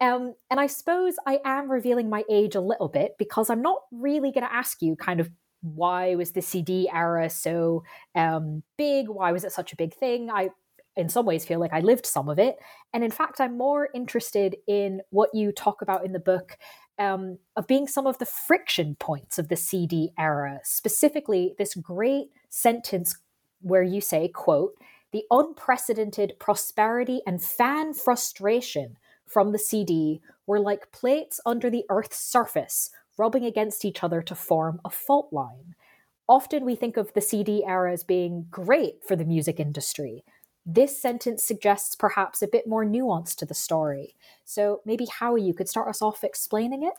[0.00, 3.80] Um, and I suppose I am revealing my age a little bit because I'm not
[3.92, 5.30] really going to ask you kind of
[5.62, 7.84] why was the CD era so
[8.14, 9.08] um, big?
[9.08, 10.30] Why was it such a big thing?
[10.30, 10.48] I,
[10.96, 12.56] in some ways, feel like I lived some of it.
[12.92, 16.56] And in fact, I'm more interested in what you talk about in the book
[17.00, 22.28] um, of being some of the friction points of the CD era, specifically this great
[22.50, 23.18] sentence
[23.62, 24.74] where you say, quote,
[25.10, 32.18] the unprecedented prosperity and fan frustration from the CD were like plates under the Earth's
[32.18, 35.74] surface, rubbing against each other to form a fault line.
[36.28, 40.22] Often we think of the CD era as being great for the music industry,
[40.66, 44.14] this sentence suggests perhaps a bit more nuance to the story.
[44.44, 46.94] So maybe Howie, you could start us off explaining it.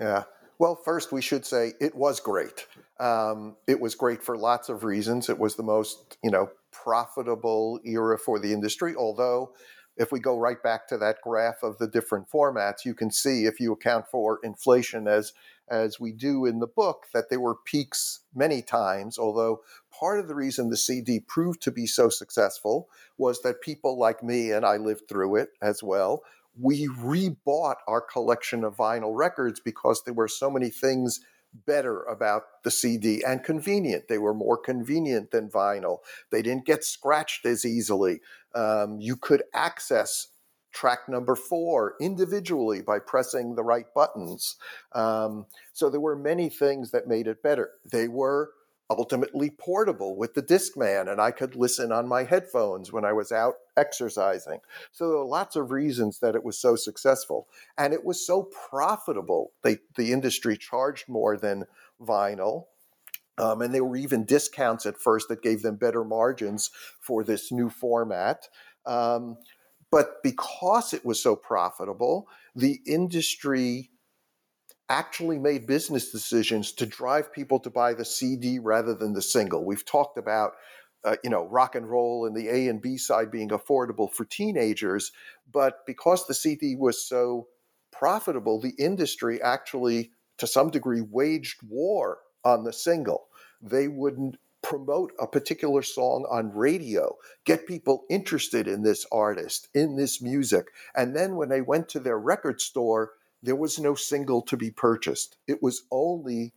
[0.00, 0.24] Yeah.
[0.58, 2.66] Well, first we should say it was great.
[2.98, 5.30] Um, it was great for lots of reasons.
[5.30, 8.94] It was the most, you know, profitable era for the industry.
[8.94, 9.54] Although,
[9.96, 13.46] if we go right back to that graph of the different formats, you can see
[13.46, 15.32] if you account for inflation as
[15.70, 19.60] as we do in the book, that there were peaks many times, although
[19.98, 24.22] part of the reason the CD proved to be so successful was that people like
[24.22, 26.22] me, and I lived through it as well,
[26.58, 31.20] we rebought our collection of vinyl records because there were so many things
[31.66, 34.08] better about the CD and convenient.
[34.08, 35.98] They were more convenient than vinyl.
[36.30, 38.20] They didn't get scratched as easily.
[38.54, 40.28] Um, you could access
[40.72, 44.56] track number four individually by pressing the right buttons.
[44.92, 47.70] Um, so there were many things that made it better.
[47.90, 48.50] They were
[48.90, 53.30] ultimately portable with the Discman, and I could listen on my headphones when I was
[53.30, 54.58] out exercising.
[54.90, 57.46] So there were lots of reasons that it was so successful,
[57.78, 59.52] and it was so profitable.
[59.62, 61.64] They, the industry charged more than
[62.00, 62.64] vinyl.
[63.38, 67.50] Um, and there were even discounts at first that gave them better margins for this
[67.50, 68.48] new format.
[68.84, 69.38] Um,
[69.90, 73.90] but because it was so profitable, the industry
[74.88, 79.64] actually made business decisions to drive people to buy the CD rather than the single.
[79.64, 80.52] We've talked about
[81.04, 84.24] uh, you know rock and roll and the A and B side being affordable for
[84.24, 85.12] teenagers,
[85.50, 87.48] but because the CD was so
[87.92, 93.28] profitable, the industry actually to some degree waged war on the single.
[93.62, 99.96] They wouldn't promote a particular song on radio, get people interested in this artist, in
[99.96, 100.66] this music.
[100.94, 104.70] And then when they went to their record store, there was no single to be
[104.70, 105.36] purchased.
[105.46, 106.52] It was only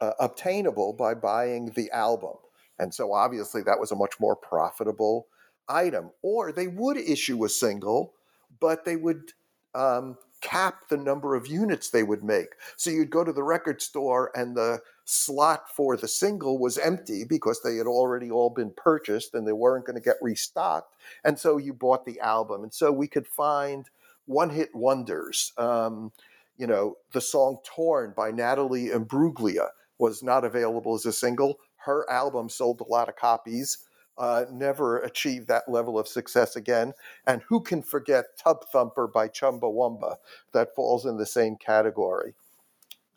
[0.00, 2.36] uh, obtainable by buying the album.
[2.78, 5.26] And so obviously that was a much more profitable
[5.68, 6.10] item.
[6.22, 8.14] Or they would issue a single,
[8.58, 9.32] but they would
[9.74, 12.54] um, cap the number of units they would make.
[12.76, 17.24] So you'd go to the record store and the slot for the single was empty
[17.24, 20.94] because they had already all been purchased and they weren't going to get restocked.
[21.24, 22.62] And so you bought the album.
[22.62, 23.88] And so we could find
[24.26, 25.52] one hit wonders.
[25.58, 26.12] Um,
[26.56, 31.58] you know, the song Torn by Natalie Imbruglia was not available as a single.
[31.76, 33.78] Her album sold a lot of copies
[34.16, 36.92] uh, never achieved that level of success again.
[37.26, 40.16] And who can forget Tub Thumper by Chumbawamba?
[40.52, 42.34] That falls in the same category.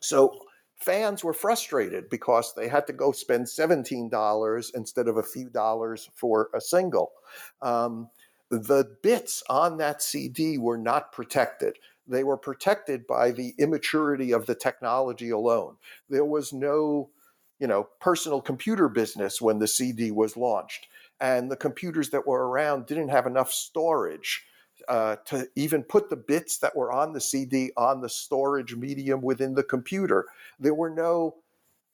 [0.00, 0.46] So
[0.78, 6.10] fans were frustrated because they had to go spend $17 instead of a few dollars
[6.14, 7.12] for a single.
[7.62, 8.08] Um,
[8.50, 11.76] the bits on that CD were not protected.
[12.06, 15.76] They were protected by the immaturity of the technology alone.
[16.08, 17.10] There was no
[17.58, 20.86] you know, personal computer business when the CD was launched.
[21.20, 24.44] And the computers that were around didn't have enough storage
[24.88, 29.20] uh, to even put the bits that were on the CD on the storage medium
[29.22, 30.26] within the computer.
[30.58, 31.36] There were no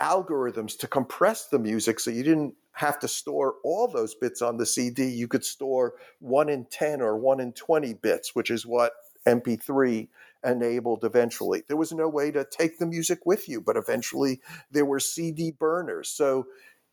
[0.00, 4.56] algorithms to compress the music, so you didn't have to store all those bits on
[4.56, 5.08] the CD.
[5.08, 8.92] You could store one in 10 or one in 20 bits, which is what
[9.26, 10.08] MP3
[10.44, 11.62] enabled eventually.
[11.66, 15.52] There was no way to take the music with you, but eventually there were CD
[15.52, 16.08] burners.
[16.08, 16.46] So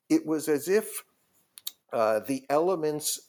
[0.10, 1.04] it was as if
[1.92, 3.22] uh, the elements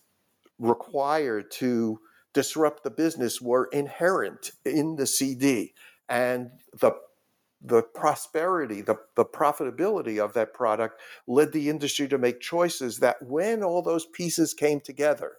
[0.58, 2.00] required to
[2.32, 5.74] disrupt the business were inherent in the CD.
[6.08, 6.92] And the
[7.64, 13.22] the prosperity, the, the profitability of that product led the industry to make choices that
[13.22, 15.34] when all those pieces came together,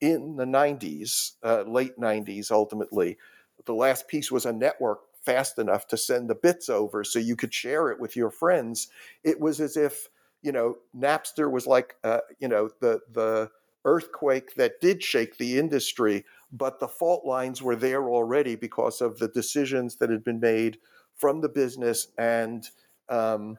[0.00, 3.18] in the 90s, uh, late 90s, ultimately,
[3.64, 7.36] the last piece was a network fast enough to send the bits over so you
[7.36, 8.88] could share it with your friends.
[9.24, 10.08] It was as if,
[10.42, 13.50] you know, Napster was like, uh, you know, the, the
[13.84, 19.18] earthquake that did shake the industry, but the fault lines were there already because of
[19.18, 20.78] the decisions that had been made
[21.14, 22.68] from the business and
[23.08, 23.58] um,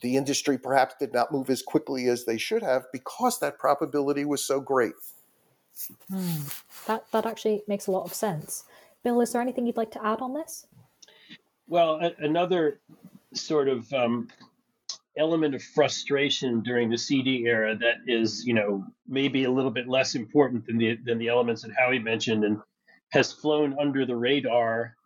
[0.00, 4.24] the industry perhaps did not move as quickly as they should have because that probability
[4.24, 4.94] was so great.
[6.10, 6.40] Hmm.
[6.86, 8.64] That that actually makes a lot of sense.
[9.02, 10.66] Bill, is there anything you'd like to add on this?
[11.66, 12.80] Well, a- another
[13.32, 14.28] sort of um,
[15.18, 19.88] element of frustration during the CD era that is, you know, maybe a little bit
[19.88, 22.58] less important than the than the elements that Howie mentioned and
[23.12, 24.96] has flown under the radar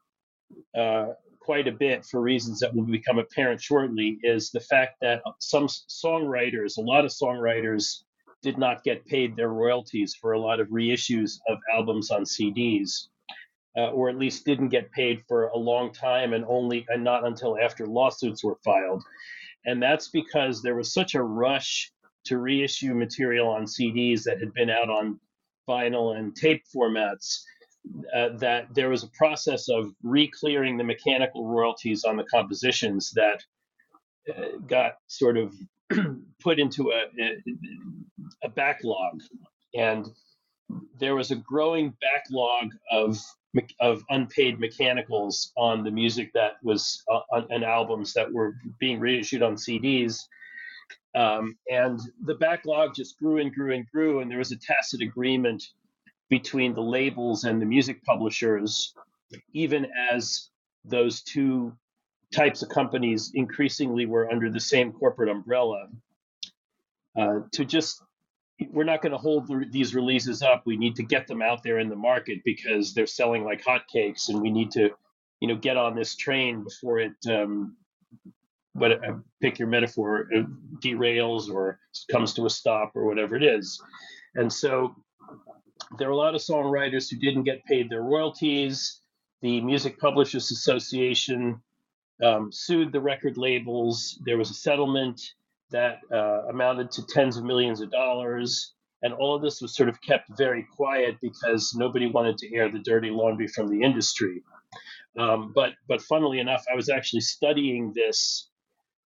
[0.76, 1.08] uh,
[1.40, 5.68] quite a bit for reasons that will become apparent shortly is the fact that some
[5.68, 8.02] songwriters, a lot of songwriters,
[8.42, 13.08] did not get paid their royalties for a lot of reissues of albums on CDs,
[13.76, 17.24] uh, or at least didn't get paid for a long time and only and not
[17.24, 19.02] until after lawsuits were filed.
[19.66, 21.90] And that's because there was such a rush
[22.26, 25.20] to reissue material on CDs that had been out on
[25.68, 27.42] vinyl and tape formats
[28.14, 33.42] uh, that there was a process of re-clearing the mechanical royalties on the compositions that
[34.34, 35.54] uh, got sort of
[36.42, 37.42] put into a, a,
[38.44, 39.20] a, backlog,
[39.74, 40.08] and
[40.98, 43.20] there was a growing backlog of
[43.80, 49.00] of unpaid mechanicals on the music that was uh, on, on albums that were being
[49.00, 50.20] reissued on CDs.
[51.14, 55.00] Um, and the backlog just grew and grew and grew, and there was a tacit
[55.00, 55.64] agreement
[56.28, 58.94] between the labels and the music publishers,
[59.52, 60.50] even as
[60.84, 61.72] those two
[62.34, 65.88] types of companies increasingly were under the same corporate umbrella.
[67.16, 68.02] Uh, to just,
[68.70, 70.62] we're not going to hold the, these releases up.
[70.64, 74.28] We need to get them out there in the market because they're selling like hotcakes,
[74.28, 74.90] and we need to,
[75.40, 77.76] you know, get on this train before it, um,
[78.72, 80.42] what uh, pick your metaphor, uh,
[80.82, 81.78] derails or
[82.10, 83.80] comes to a stop or whatever it is.
[84.34, 84.94] And so
[85.98, 89.00] there were a lot of songwriters who didn't get paid their royalties.
[89.42, 91.60] The Music Publishers Association
[92.24, 94.18] um, sued the record labels.
[94.24, 95.20] There was a settlement
[95.70, 98.72] that uh, amounted to tens of millions of dollars.
[99.02, 102.70] And all of this was sort of kept very quiet because nobody wanted to air
[102.70, 104.42] the dirty laundry from the industry.
[105.18, 108.48] Um, but, but funnily enough, I was actually studying this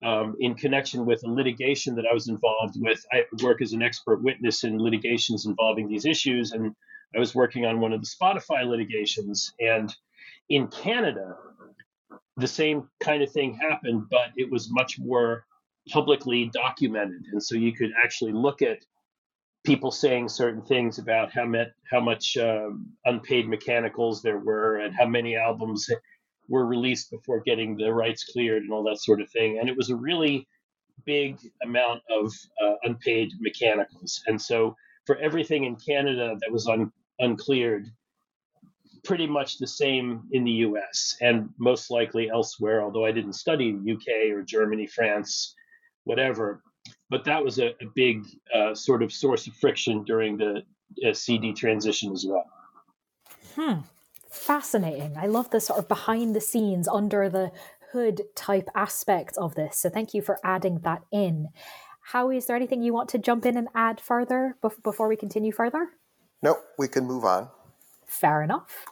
[0.04, 3.04] um, in connection with a litigation that I was involved with.
[3.12, 6.74] I work as an expert witness in litigations involving these issues, and
[7.14, 9.52] I was working on one of the Spotify litigations.
[9.60, 9.94] And
[10.48, 11.36] in Canada,
[12.36, 15.44] the same kind of thing happened, but it was much more
[15.90, 17.22] publicly documented.
[17.32, 18.78] And so you could actually look at
[19.64, 22.70] people saying certain things about how, met, how much uh,
[23.04, 25.88] unpaid mechanicals there were and how many albums
[26.48, 29.58] were released before getting the rights cleared and all that sort of thing.
[29.58, 30.46] And it was a really
[31.04, 34.22] big amount of uh, unpaid mechanicals.
[34.26, 34.76] And so
[35.06, 37.86] for everything in Canada that was un- uncleared,
[39.04, 43.72] pretty much the same in the US and most likely elsewhere, although I didn't study
[43.72, 45.54] the UK or Germany, France,
[46.04, 46.62] whatever.
[47.10, 48.24] But that was a, a big
[48.54, 50.62] uh, sort of source of friction during the
[51.06, 52.44] uh, CD transition as well.
[53.54, 53.80] Hmm
[54.32, 55.16] fascinating.
[55.16, 57.52] I love the sort of behind the scenes, under the
[57.92, 59.76] hood type aspect of this.
[59.76, 61.48] So thank you for adding that in.
[62.00, 65.52] Howie, is there anything you want to jump in and add further before we continue
[65.52, 65.90] further?
[66.42, 67.48] No, we can move on.
[68.12, 68.84] Fair enough.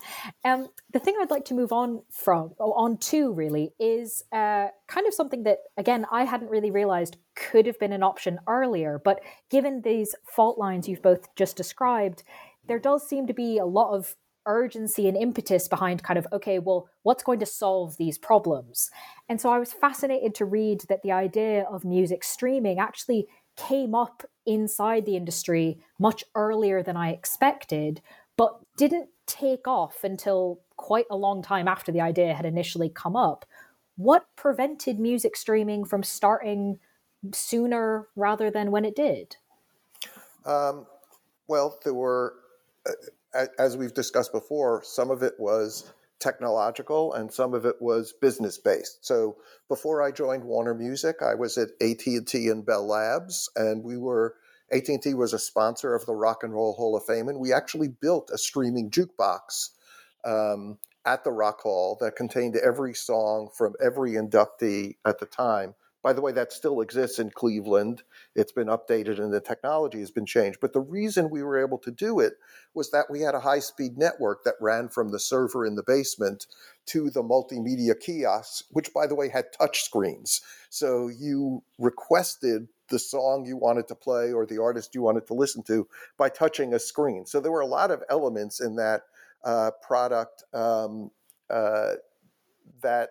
[0.47, 5.07] Um, the thing I'd like to move on from, on to really, is uh, kind
[5.07, 8.99] of something that, again, I hadn't really realized could have been an option earlier.
[9.05, 12.23] But given these fault lines you've both just described,
[12.67, 14.17] there does seem to be a lot of
[14.47, 18.91] urgency and impetus behind kind of okay well what's going to solve these problems
[19.29, 23.27] and so i was fascinated to read that the idea of music streaming actually
[23.59, 28.01] came up inside the industry much earlier than i expected
[28.37, 33.17] but didn't take off until quite a long time after the idea had initially come
[33.17, 33.45] up
[33.97, 36.79] what prevented music streaming from starting
[37.33, 39.37] sooner rather than when it did
[40.47, 40.87] um,
[41.47, 42.35] well there were
[42.87, 48.13] uh, as we've discussed before, some of it was technological and some of it was
[48.13, 49.05] business based.
[49.05, 49.37] So
[49.69, 54.35] before I joined Warner Music, I was at AT&T and Bell Labs and we were
[54.73, 57.89] AT&T was a sponsor of the Rock and Roll Hall of Fame and we actually
[57.89, 59.71] built a streaming jukebox
[60.25, 65.75] um, at the Rock Hall that contained every song from every inductee at the time
[66.03, 68.05] By the way, that still exists in Cleveland.
[68.35, 70.59] It's been updated and the technology has been changed.
[70.61, 72.35] But the reason we were able to do it
[72.75, 75.83] was that we had a high speed network that ran from the server in the
[75.83, 76.47] basement
[76.87, 80.41] to the multimedia kiosks, which, by the way, had touch screens.
[80.71, 85.35] So you requested the song you wanted to play or the artist you wanted to
[85.35, 85.87] listen to
[86.19, 87.25] by touching a screen.
[87.25, 89.03] So there were a lot of elements in that
[89.45, 91.11] uh, product um,
[91.49, 91.93] uh,
[92.83, 93.11] that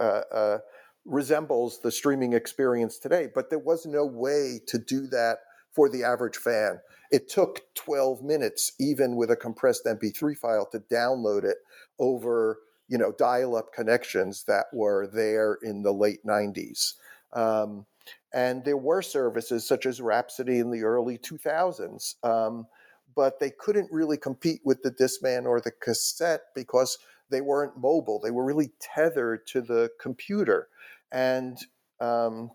[0.00, 0.58] uh, uh
[1.04, 5.38] resembles the streaming experience today, but there was no way to do that
[5.70, 6.80] for the average fan.
[7.10, 11.58] It took 12 minutes, even with a compressed MP3 file, to download it
[11.98, 16.94] over you know dial-up connections that were there in the late 90s.
[17.32, 17.86] Um,
[18.34, 22.66] and there were services such as Rhapsody in the early 2000s, um,
[23.14, 26.98] but they couldn't really compete with the Discman or the cassette because
[27.30, 28.20] they weren't mobile.
[28.20, 30.66] They were really tethered to the computer.
[31.12, 31.56] And
[32.00, 32.50] um,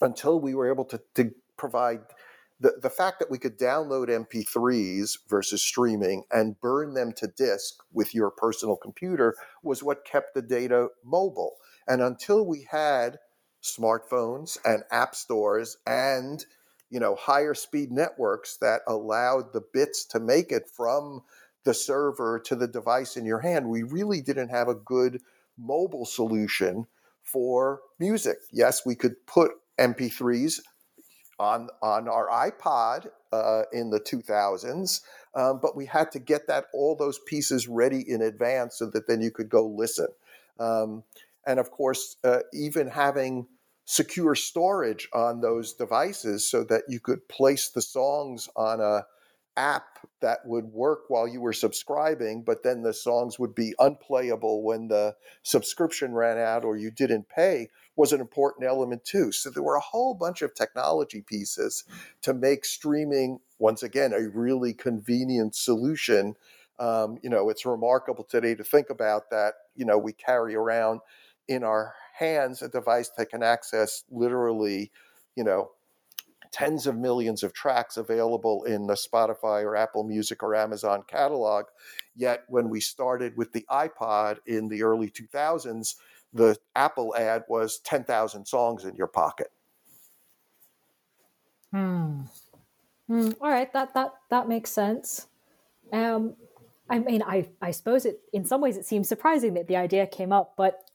[0.00, 2.00] until we were able to, to provide
[2.58, 7.74] the, the fact that we could download MP3s versus streaming and burn them to disk
[7.92, 11.56] with your personal computer was what kept the data mobile.
[11.86, 13.18] And until we had
[13.62, 16.44] smartphones and app stores and
[16.90, 21.22] you know higher speed networks that allowed the bits to make it from
[21.64, 23.68] the server to the device in your hand.
[23.68, 25.20] We really didn't have a good
[25.58, 26.86] mobile solution
[27.22, 28.38] for music.
[28.52, 30.60] Yes we could put mp3s
[31.38, 35.00] on on our ipod uh, in the 2000s
[35.34, 39.06] um, but we had to get that all those pieces ready in advance so that
[39.06, 40.08] then you could go listen.
[40.58, 41.04] Um,
[41.46, 43.46] and of course, uh, even having
[43.84, 49.06] secure storage on those devices so that you could place the songs on a
[49.58, 54.62] app that would work while you were subscribing, but then the songs would be unplayable
[54.62, 59.32] when the subscription ran out or you didn't pay was an important element too.
[59.32, 61.84] So there were a whole bunch of technology pieces
[62.22, 66.36] to make streaming once again a really convenient solution.
[66.78, 69.54] Um, you know, it's remarkable today to think about that.
[69.74, 71.00] You know, we carry around
[71.48, 74.92] in our hands a device that can access literally,
[75.36, 75.70] you know,
[76.50, 81.66] tens of millions of tracks available in the Spotify or Apple Music or Amazon catalog.
[82.14, 85.94] Yet when we started with the iPod in the early 2000s,
[86.32, 89.48] the Apple ad was 10,000 songs in your pocket.
[91.72, 92.22] Hmm.
[93.06, 93.30] Hmm.
[93.40, 95.26] All right, that that that makes sense.
[95.92, 96.36] Um,
[96.88, 100.06] I mean, I I suppose it in some ways it seems surprising that the idea
[100.06, 100.87] came up, but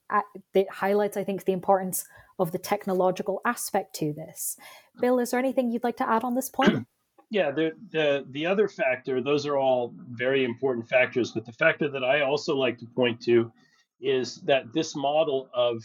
[0.53, 2.05] it highlights, I think, the importance
[2.39, 4.57] of the technological aspect to this.
[4.99, 6.87] Bill, is there anything you'd like to add on this point?
[7.29, 11.31] Yeah, the, the the other factor; those are all very important factors.
[11.31, 13.51] But the factor that I also like to point to
[13.99, 15.81] is that this model of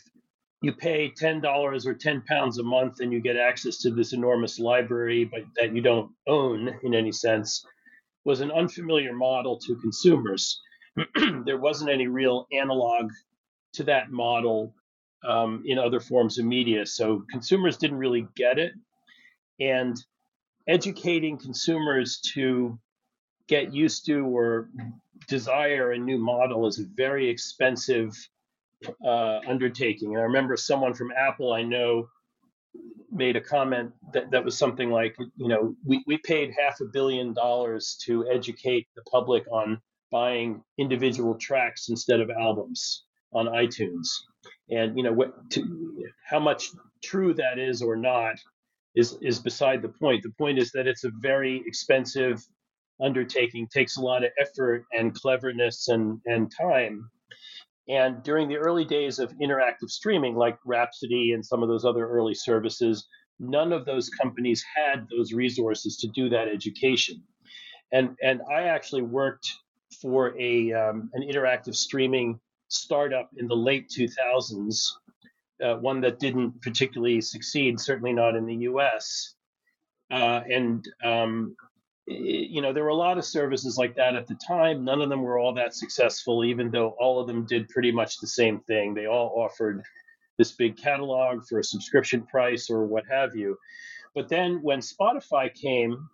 [0.61, 4.12] you pay ten dollars or ten pounds a month and you get access to this
[4.12, 7.64] enormous library, but that you don't own in any sense,
[8.26, 10.61] was an unfamiliar model to consumers.
[11.47, 13.11] there wasn't any real analog
[13.79, 14.74] to that model
[15.24, 16.85] um, in other forms of media.
[16.85, 18.72] So consumers didn't really get it.
[19.61, 19.97] And
[20.66, 22.79] educating consumers to
[23.49, 24.68] get used to or
[25.29, 28.12] desire a new model is a very expensive
[29.05, 30.11] uh, undertaking.
[30.11, 32.09] And I remember someone from Apple I know
[33.11, 36.85] made a comment that, that was something like, you know, we, we paid half a
[36.85, 44.09] billion dollars to educate the public on buying individual tracks instead of albums on iTunes.
[44.70, 46.70] And you know what, to, how much
[47.03, 48.37] true that is or not
[48.95, 50.22] is is beside the point.
[50.22, 52.45] The point is that it's a very expensive
[53.01, 57.11] undertaking, takes a lot of effort and cleverness and and time.
[57.89, 62.07] And during the early days of interactive streaming, like Rhapsody and some of those other
[62.07, 63.07] early services,
[63.39, 67.22] none of those companies had those resources to do that education.
[67.93, 69.51] And and I actually worked
[70.03, 74.93] for a um, an interactive streaming startup in the late 2000s,
[75.62, 79.35] uh, one that didn't particularly succeed, certainly not in the US.
[80.11, 81.57] Uh, and, um,
[82.07, 84.85] you know, there were a lot of services like that at the time.
[84.85, 88.19] None of them were all that successful, even though all of them did pretty much
[88.19, 88.95] the same thing.
[88.95, 89.83] They all offered
[90.39, 93.59] this big catalog for a subscription price or what have you.
[94.14, 96.09] But then when Spotify came,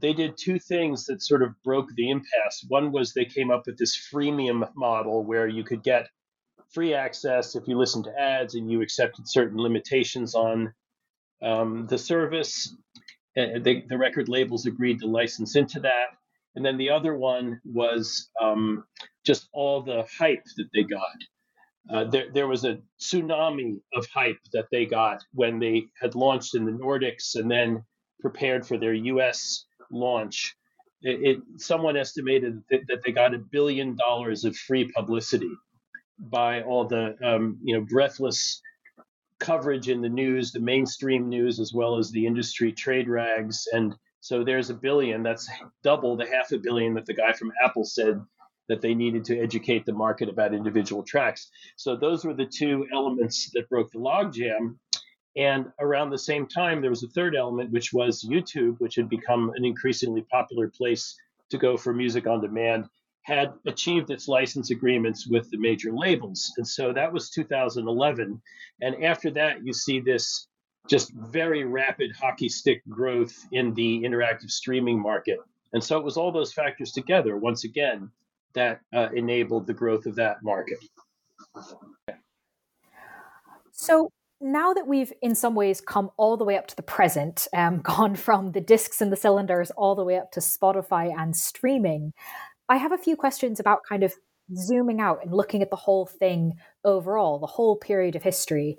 [0.00, 2.64] they did two things that sort of broke the impasse.
[2.68, 6.08] One was they came up with this freemium model where you could get
[6.74, 10.74] free access if you listened to ads and you accepted certain limitations on
[11.42, 12.74] um, the service.
[13.36, 16.08] They, the record labels agreed to license into that.
[16.56, 18.84] And then the other one was um,
[19.26, 21.16] just all the hype that they got.
[21.90, 26.56] uh, there, there was a tsunami of hype that they got when they had launched
[26.56, 27.84] in the Nordics and then
[28.20, 29.66] prepared for their U.S.
[29.94, 30.56] launch.
[31.02, 35.50] It, it someone estimated that, that, they got a billion dollars of free publicity
[36.18, 38.60] by all the um, you know breathless
[39.38, 43.66] coverage in the news, the mainstream news, as well as the industry trade rags.
[43.72, 45.22] And so there's a billion.
[45.22, 45.48] That's
[45.82, 48.20] double the half a billion that the guy from Apple said
[48.68, 51.50] that they needed to educate the market about individual tracks.
[51.76, 54.76] So those were the two elements that broke the logjam.
[55.36, 59.08] And around the same time, there was a third element, which was YouTube, which had
[59.08, 61.16] become an increasingly popular place
[61.50, 62.86] to go for music on demand,
[63.22, 66.52] had achieved its license agreements with the major labels.
[66.56, 68.40] And so that was 2011.
[68.82, 70.46] And after that, you see this
[70.88, 75.38] just very rapid hockey stick growth in the interactive streaming market.
[75.72, 78.10] And so it was all those factors together, once again,
[78.52, 80.78] that uh, enabled the growth of that market.
[83.72, 84.10] So
[84.44, 87.80] now that we've in some ways come all the way up to the present, um,
[87.82, 92.12] gone from the discs and the cylinders all the way up to Spotify and streaming,
[92.68, 94.14] I have a few questions about kind of
[94.54, 96.52] zooming out and looking at the whole thing
[96.84, 98.78] overall, the whole period of history.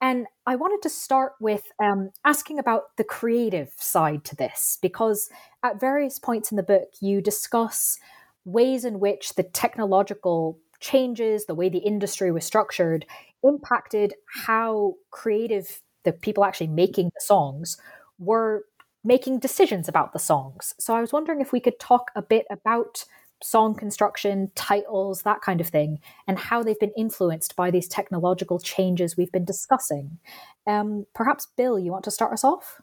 [0.00, 5.28] And I wanted to start with um, asking about the creative side to this, because
[5.62, 7.98] at various points in the book, you discuss
[8.44, 13.04] ways in which the technological changes, the way the industry was structured,
[13.42, 14.14] impacted
[14.44, 17.76] how creative the people actually making the songs
[18.18, 18.64] were
[19.04, 20.74] making decisions about the songs.
[20.78, 23.04] So I was wondering if we could talk a bit about
[23.42, 28.58] song construction, titles, that kind of thing, and how they've been influenced by these technological
[28.58, 30.18] changes we've been discussing.
[30.66, 32.80] Um, perhaps, Bill, you want to start us off?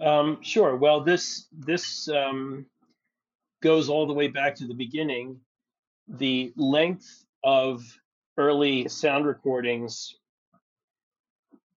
[0.00, 0.76] Um, sure.
[0.76, 2.66] Well, this this um,
[3.60, 5.40] goes all the way back to the beginning.
[6.08, 7.82] The length of
[8.40, 10.14] early sound recordings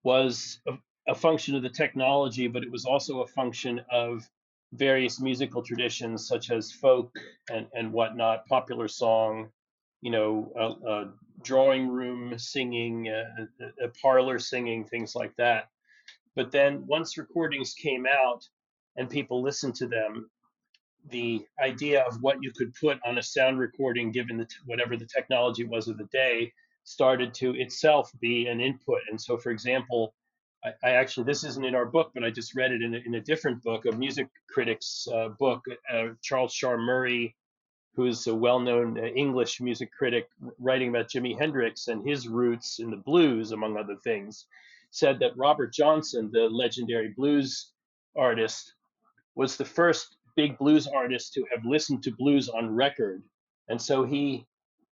[0.04, 0.74] was a,
[1.10, 4.28] a, function of the technology, but it was also a function of
[4.72, 7.12] various musical traditions such as folk
[7.52, 9.50] and, and whatnot, popular song,
[10.02, 10.52] you know,
[10.88, 11.06] a,
[11.44, 15.68] drawing room singing, a parlor singing, things like that.
[16.36, 18.48] But then once recordings came out
[18.96, 20.30] and people listened to them,
[21.10, 25.06] the idea of what you could put on a sound recording, given the, whatever the
[25.06, 29.02] technology was of the day, started to itself be an input.
[29.10, 30.14] And so, for example,
[30.64, 32.98] I, I actually this isn't in our book, but I just read it in a,
[33.06, 35.64] in a different book, a music critic's uh, book.
[35.92, 37.36] Uh, Charles Shaar Murray,
[37.96, 40.28] who's a well-known uh, English music critic,
[40.60, 44.46] writing about Jimi Hendrix and his roots in the blues, among other things,
[44.92, 47.72] said that Robert Johnson, the legendary blues
[48.16, 48.74] artist,
[49.36, 53.24] was the first big blues artist to have listened to blues on record.
[53.70, 54.46] And so he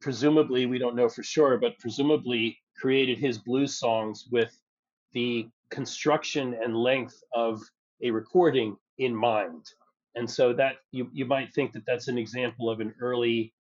[0.02, 4.56] presumably, we don't know for sure, but presumably created his blues songs with
[5.14, 7.62] the construction and length of
[8.04, 9.66] a recording in mind.
[10.16, 13.54] And so that you, you might think that that's an example of an early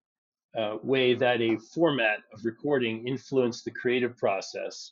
[0.58, 4.92] uh, way that a format of recording influenced the creative process.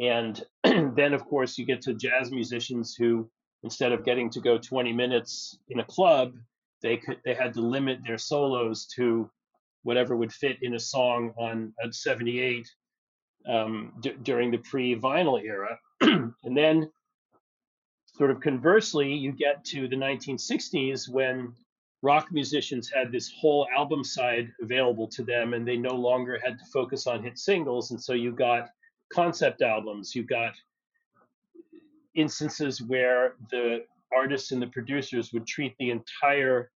[0.00, 3.28] And then, of course, you get to jazz musicians who
[3.62, 6.34] instead of getting to go 20 minutes in a club,
[6.82, 9.30] they could they had to limit their solos to
[9.84, 12.68] whatever would fit in a song on a 78
[13.46, 16.90] um, d- during the pre-vinyl era, and then
[18.16, 21.52] sort of conversely, you get to the 1960s when
[22.02, 26.58] rock musicians had this whole album side available to them, and they no longer had
[26.58, 28.68] to focus on hit singles, and so you got
[29.12, 30.54] concept albums, you got
[32.14, 33.84] instances where the
[34.14, 36.70] artists and the producers would treat the entire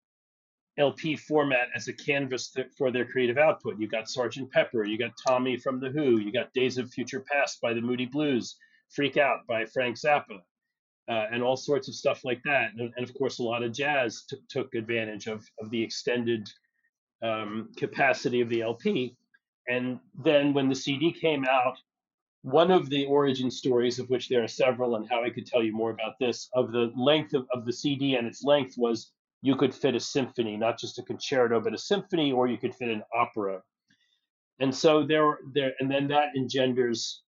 [0.79, 3.79] LP format as a canvas th- for their creative output.
[3.79, 7.21] You got Sergeant Pepper, you got Tommy from The Who, you got Days of Future
[7.21, 8.57] Passed by the Moody Blues,
[8.91, 10.41] Freak Out by Frank Zappa,
[11.09, 12.73] uh, and all sorts of stuff like that.
[12.79, 16.49] And, and of course, a lot of jazz t- took advantage of, of the extended
[17.23, 19.17] um, capacity of the LP.
[19.69, 21.77] And then when the CD came out,
[22.43, 25.73] one of the origin stories, of which there are several, and Howie could tell you
[25.73, 29.13] more about this, of the length of, of the CD and its length was
[29.43, 32.75] you could fit a symphony, not just a concerto, but a symphony, or you could
[32.75, 33.63] fit an opera.
[34.61, 37.23] And so there, there, and then that engenders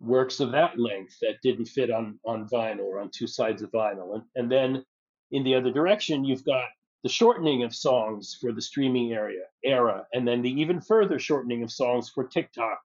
[0.00, 3.70] works of that length that didn't fit on on vinyl or on two sides of
[3.70, 4.14] vinyl.
[4.14, 4.84] And, and then
[5.30, 6.68] in the other direction, you've got
[7.02, 11.62] the shortening of songs for the streaming area era, and then the even further shortening
[11.62, 12.80] of songs for TikTok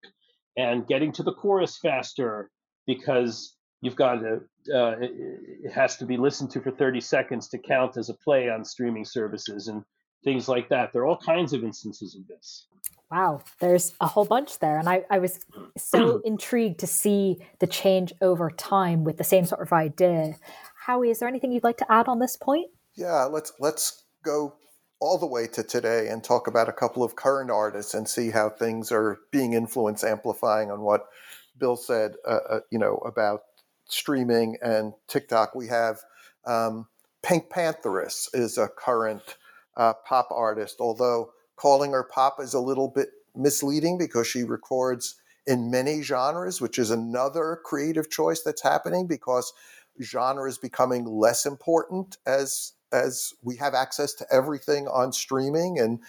[0.58, 2.50] and getting to the chorus faster
[2.86, 4.42] because you've got to
[4.74, 8.50] uh, it has to be listened to for 30 seconds to count as a play
[8.50, 9.84] on streaming services and
[10.24, 12.68] things like that there are all kinds of instances of this
[13.12, 14.80] Wow, there's a whole bunch there.
[14.80, 15.42] And I, I was
[15.78, 20.36] so intrigued to see the change over time with the same sort of idea.
[20.86, 22.72] Howie, is there anything you'd like to add on this point?
[22.96, 24.56] Yeah, let's let's go
[25.02, 28.30] all the way to today and talk about a couple of current artists and see
[28.30, 31.08] how things are being influenced, amplifying on what
[31.58, 33.42] Bill said, uh, uh, you know, about
[33.86, 35.56] streaming and TikTok.
[35.56, 36.00] We have
[36.46, 36.88] um,
[37.24, 39.38] PinkPantheress is a current
[39.76, 45.16] uh, pop artist, although calling her pop is a little bit misleading because she records
[45.48, 49.52] in many genres, which is another creative choice that's happening because
[50.02, 56.00] genre is becoming less important as as we have access to everything on streaming and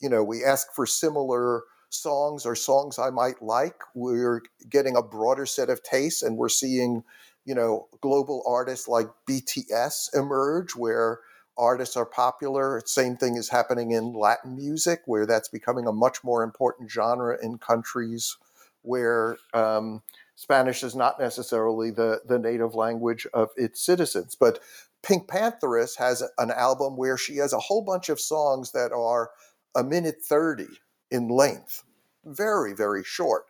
[0.00, 5.02] you know we ask for similar songs or songs I might like we're getting a
[5.02, 7.04] broader set of tastes and we're seeing
[7.44, 11.20] you know global artists like BTS emerge where
[11.58, 16.22] artists are popular same thing is happening in Latin music where that's becoming a much
[16.22, 18.36] more important genre in countries
[18.86, 20.02] where um,
[20.36, 24.36] Spanish is not necessarily the, the native language of its citizens.
[24.38, 24.60] But
[25.06, 29.30] PinkPantheress has an album where she has a whole bunch of songs that are
[29.76, 30.66] a minute 30
[31.12, 31.84] in length.
[32.24, 33.44] Very, very short.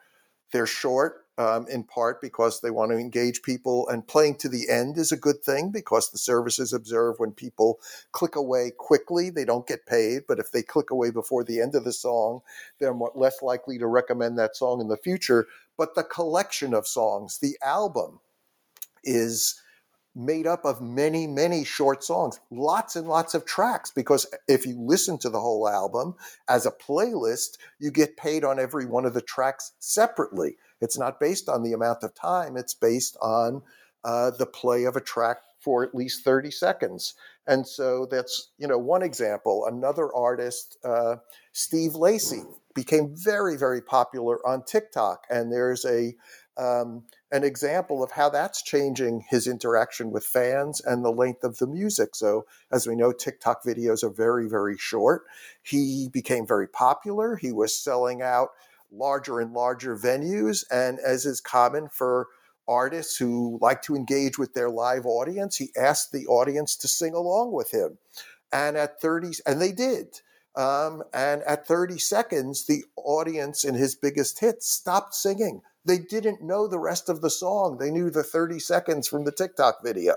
[0.53, 4.69] They're short um, in part because they want to engage people, and playing to the
[4.69, 7.81] end is a good thing because the services observe when people
[8.13, 10.23] click away quickly, they don't get paid.
[10.29, 12.41] But if they click away before the end of the song,
[12.79, 15.47] they're less likely to recommend that song in the future.
[15.77, 18.21] But the collection of songs, the album,
[19.05, 19.61] is
[20.17, 23.91] made up of many, many short songs, lots and lots of tracks.
[23.91, 26.15] Because if you listen to the whole album
[26.49, 30.57] as a playlist, you get paid on every one of the tracks separately.
[30.81, 33.63] It's not based on the amount of time, it's based on
[34.05, 37.15] uh, the play of a track for at least 30 seconds.
[37.47, 39.67] And so that's, you know, one example.
[39.67, 41.17] Another artist, uh,
[41.53, 42.43] Steve Lacy,
[42.75, 45.25] became very, very popular on TikTok.
[45.29, 46.15] And there's a
[46.59, 51.59] um, an example of how that's changing his interaction with fans and the length of
[51.59, 52.15] the music.
[52.15, 55.25] So, as we know, TikTok videos are very, very short.
[55.63, 57.37] He became very popular.
[57.37, 58.51] He was selling out
[58.91, 60.65] larger and larger venues.
[60.71, 62.29] And as is common for
[62.69, 67.15] artists who like to engage with their live audience, he asked the audience to sing
[67.15, 67.99] along with him.
[68.53, 70.21] And at 30, and they did.
[70.55, 75.61] Um, and at 30 seconds, the audience in his biggest hit stopped singing.
[75.87, 77.79] They didn't know the rest of the song.
[77.79, 80.17] They knew the 30 seconds from the TikTok video.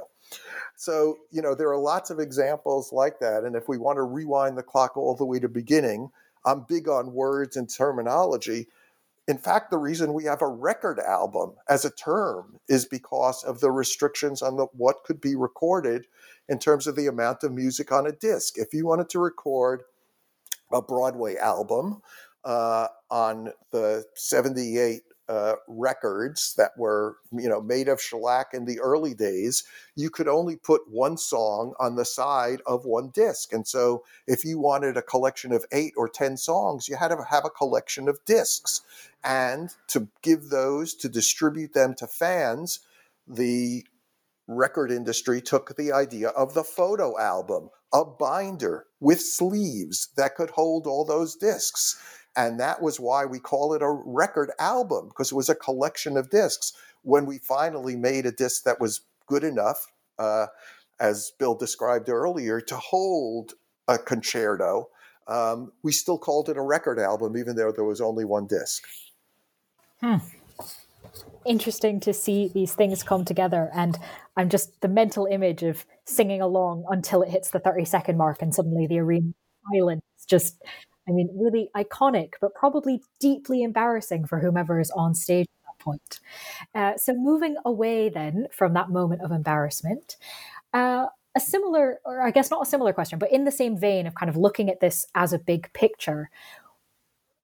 [0.75, 3.43] So, you know, there are lots of examples like that.
[3.43, 6.09] And if we want to rewind the clock all the way to beginning,
[6.45, 8.67] I'm big on words and terminology.
[9.27, 13.59] In fact, the reason we have a record album as a term is because of
[13.59, 16.07] the restrictions on the, what could be recorded
[16.47, 18.57] in terms of the amount of music on a disc.
[18.57, 19.83] If you wanted to record
[20.73, 22.01] a Broadway album
[22.43, 28.79] uh, on the 78 uh, records that were you know made of shellac in the
[28.79, 29.63] early days
[29.95, 33.53] you could only put one song on the side of one disc.
[33.53, 37.23] And so if you wanted a collection of eight or ten songs you had to
[37.29, 38.81] have a collection of discs.
[39.23, 42.79] And to give those to distribute them to fans
[43.27, 43.85] the
[44.47, 50.51] record industry took the idea of the photo album a binder with sleeves that could
[50.51, 51.97] hold all those discs
[52.35, 56.17] and that was why we call it a record album, because it was a collection
[56.17, 56.73] of discs.
[57.01, 60.47] When we finally made a disc that was good enough, uh,
[60.99, 63.53] as Bill described earlier, to hold
[63.87, 64.89] a concerto,
[65.27, 68.83] um, we still called it a record album, even though there was only one disc.
[70.01, 70.17] Hmm.
[71.45, 73.69] Interesting to see these things come together.
[73.73, 73.97] And
[74.35, 78.41] I'm just the mental image of singing along until it hits the 30 second mark
[78.41, 79.33] and suddenly the arena
[79.71, 80.61] silence just
[81.07, 85.83] I mean, really iconic, but probably deeply embarrassing for whomever is on stage at that
[85.83, 86.19] point.
[86.75, 90.17] Uh, so, moving away then from that moment of embarrassment,
[90.73, 94.07] uh, a similar, or I guess not a similar question, but in the same vein
[94.07, 96.29] of kind of looking at this as a big picture.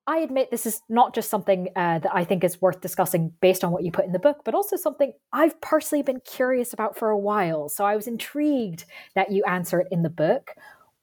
[0.08, 3.64] I admit this is not just something uh, that I think is worth discussing based
[3.64, 6.96] on what you put in the book, but also something I've personally been curious about
[6.96, 7.70] for a while.
[7.70, 8.86] So I was intrigued
[9.16, 10.52] that you answer it in the book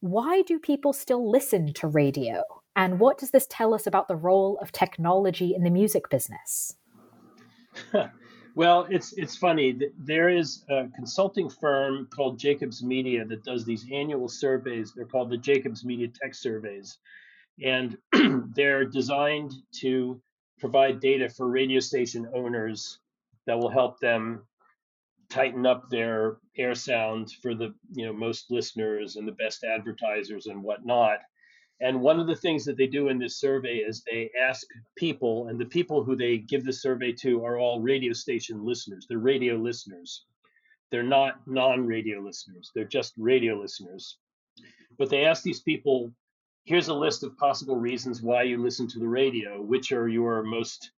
[0.02, 2.42] why do people still listen to radio?
[2.74, 6.74] And what does this tell us about the role of technology in the music business?
[8.56, 9.78] well, it's it's funny.
[9.96, 14.92] There is a consulting firm called Jacobs Media that does these annual surveys.
[14.92, 16.98] They're called the Jacobs Media Tech Surveys,
[17.64, 17.96] and
[18.56, 20.20] they're designed to
[20.58, 22.98] provide data for radio station owners
[23.46, 24.44] that will help them
[25.32, 30.46] tighten up their air sound for the you know most listeners and the best advertisers
[30.46, 31.20] and whatnot.
[31.80, 34.66] And one of the things that they do in this survey is they ask
[34.96, 39.06] people, and the people who they give the survey to are all radio station listeners.
[39.08, 40.24] They're radio listeners.
[40.90, 44.18] They're not non radio listeners, they're just radio listeners.
[44.98, 46.12] But they ask these people
[46.64, 49.62] here's a list of possible reasons why you listen to the radio.
[49.62, 50.90] Which are your most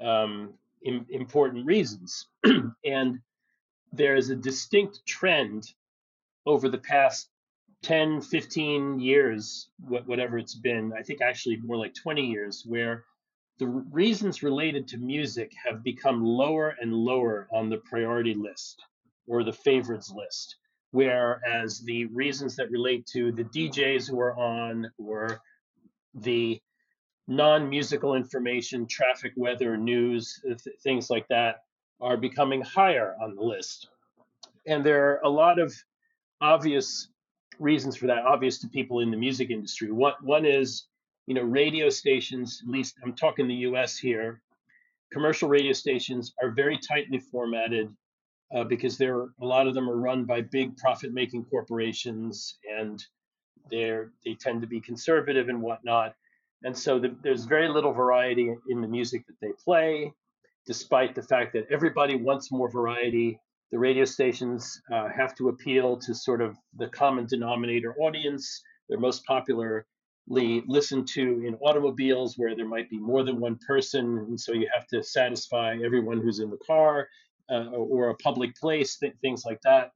[0.00, 2.26] um, Im- important reasons?
[2.84, 3.20] and
[3.96, 5.72] there is a distinct trend
[6.44, 7.28] over the past
[7.82, 13.04] 10, 15 years, whatever it's been, I think actually more like 20 years, where
[13.58, 18.82] the reasons related to music have become lower and lower on the priority list
[19.26, 20.56] or the favorites list.
[20.90, 25.40] Whereas the reasons that relate to the DJs who are on or
[26.14, 26.60] the
[27.28, 31.65] non musical information, traffic, weather, news, th- things like that
[32.00, 33.88] are becoming higher on the list.
[34.66, 35.74] And there are a lot of
[36.40, 37.08] obvious
[37.58, 39.90] reasons for that obvious to people in the music industry.
[39.90, 40.86] One one is,
[41.26, 42.62] you know, radio stations.
[42.62, 43.96] At least I'm talking the U.S.
[43.96, 44.42] here.
[45.12, 47.88] Commercial radio stations are very tightly formatted
[48.54, 53.04] uh, because there a lot of them are run by big profit-making corporations, and
[53.70, 56.14] they're they tend to be conservative and whatnot.
[56.62, 60.12] And so the, there's very little variety in the music that they play,
[60.66, 63.40] despite the fact that everybody wants more variety
[63.72, 68.62] the radio stations uh, have to appeal to sort of the common denominator audience.
[68.88, 69.82] They're most popularly
[70.28, 74.68] listened to in automobiles where there might be more than one person, and so you
[74.72, 77.08] have to satisfy everyone who's in the car
[77.50, 79.90] uh, or a public place, th- things like that.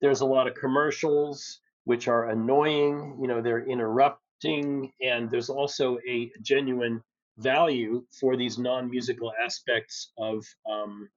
[0.00, 3.18] There's a lot of commercials which are annoying.
[3.20, 7.02] You know, they're interrupting, and there's also a genuine
[7.38, 11.08] value for these non-musical aspects of um,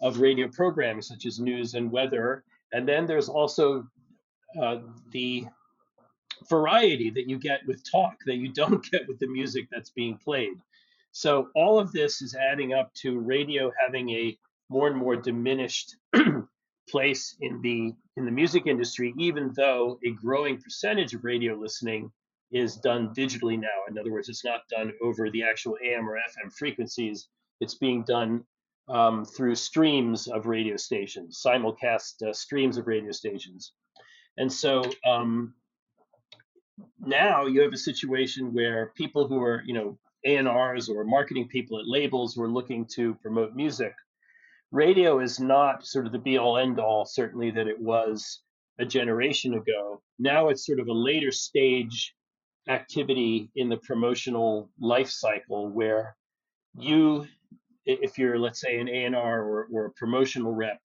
[0.00, 2.42] of radio programming, such as news and weather.
[2.72, 3.86] And then there's also
[4.60, 4.78] uh,
[5.12, 5.46] the
[6.48, 10.16] variety that you get with talk that you don't get with the music that's being
[10.16, 10.54] played.
[11.12, 15.96] So all of this is adding up to radio having a more and more diminished
[16.88, 22.12] place in the in the music industry, even though a growing percentage of radio listening
[22.52, 23.68] is done digitally now.
[23.88, 27.28] In other words, it's not done over the actual AM or FM frequencies.
[27.60, 28.44] It's being done
[28.88, 33.72] um, through streams of radio stations, simulcast uh, streams of radio stations.
[34.36, 35.54] And so um,
[36.98, 41.78] now you have a situation where people who are, you know, A&Rs or marketing people
[41.78, 43.94] at labels who are looking to promote music,
[44.72, 48.40] radio is not sort of the be all end all, certainly that it was
[48.78, 50.02] a generation ago.
[50.18, 52.14] Now it's sort of a later stage
[52.68, 56.16] activity in the promotional life cycle where
[56.78, 57.26] you
[57.86, 60.80] if you're let's say an A&R or, or a promotional rep,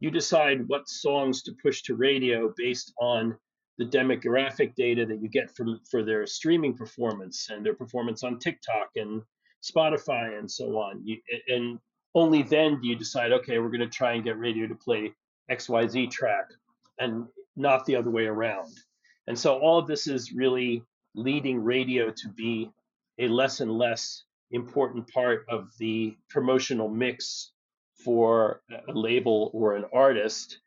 [0.00, 3.36] you decide what songs to push to radio based on
[3.78, 8.38] the demographic data that you get from for their streaming performance and their performance on
[8.38, 9.22] TikTok and
[9.62, 11.00] Spotify and so on.
[11.04, 11.78] You, and
[12.14, 15.12] only then do you decide, okay, we're going to try and get radio to play
[15.50, 16.46] XYZ track
[16.98, 17.26] and
[17.56, 18.72] not the other way around.
[19.26, 20.82] And so all of this is really
[21.14, 22.70] leading radio to be
[23.18, 27.52] a less and less important part of the promotional mix
[28.04, 30.58] for a label or an artist.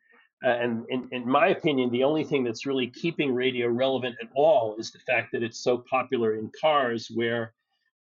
[0.45, 4.75] Uh, and in, my opinion, the only thing that's really keeping radio relevant at all
[4.77, 7.53] is the fact that it's so popular in cars, where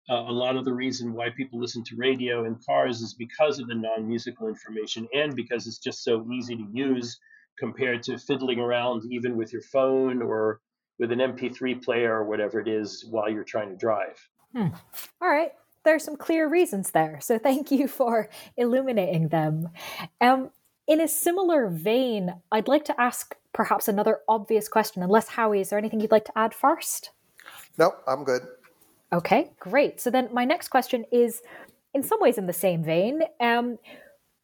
[0.09, 3.59] uh, a lot of the reason why people listen to radio in cars is because
[3.59, 7.19] of the non musical information and because it's just so easy to use
[7.59, 10.61] compared to fiddling around even with your phone or
[10.99, 14.29] with an MP3 player or whatever it is while you're trying to drive.
[14.55, 14.69] Hmm.
[15.21, 15.53] All right
[15.89, 17.19] there are some clear reasons there.
[17.23, 18.29] So thank you for
[18.59, 19.71] illuminating them.
[20.21, 20.51] Um,
[20.87, 25.03] in a similar vein, I'd like to ask perhaps another obvious question.
[25.03, 27.11] Unless Howie, is there anything you'd like to add first?
[27.79, 28.43] No, I'm good.
[29.13, 30.01] Okay, great.
[30.01, 31.41] So then my next question is
[31.95, 33.23] in some ways in the same vein.
[33.41, 33.79] Um,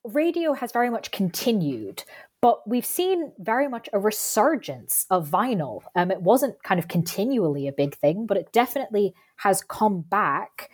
[0.03, 2.05] radio has very much continued,
[2.45, 5.81] but we've seen very much a resurgence of vinyl.
[5.97, 10.69] Um, it wasn't kind of continually a big thing, but it definitely has come back.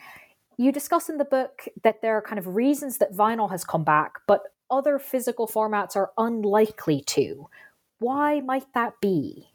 [0.56, 3.84] You discuss in the book that there are kind of reasons that vinyl has come
[3.84, 7.48] back, but other physical formats are unlikely to.
[8.00, 9.46] Why might that be?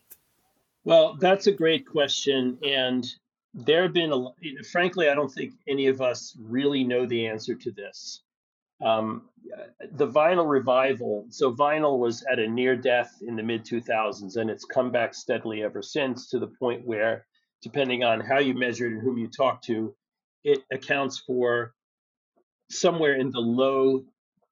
[0.86, 2.58] Well, that's a great question.
[2.66, 3.06] And
[3.54, 7.56] there have been, a, frankly, I don't think any of us really know the answer
[7.56, 8.22] to this.
[8.84, 9.30] Um,
[9.92, 14.50] the vinyl revival, so vinyl was at a near death in the mid 2000s, and
[14.50, 17.26] it's come back steadily ever since to the point where,
[17.62, 19.96] depending on how you measure it and whom you talk to,
[20.44, 21.74] it accounts for
[22.70, 24.04] somewhere in the low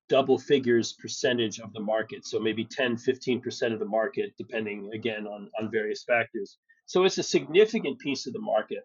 [0.09, 2.25] double figures percentage of the market.
[2.25, 6.57] So maybe 10, 15% of the market, depending again on, on various factors.
[6.85, 8.83] So it's a significant piece of the market.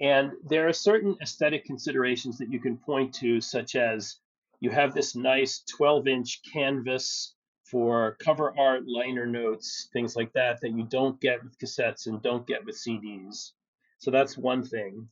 [0.00, 4.16] And there are certain aesthetic considerations that you can point to, such as
[4.60, 7.34] you have this nice 12 inch canvas
[7.70, 12.20] for cover art, liner notes, things like that, that you don't get with cassettes and
[12.22, 13.52] don't get with CDs.
[13.98, 15.08] So that's one thing.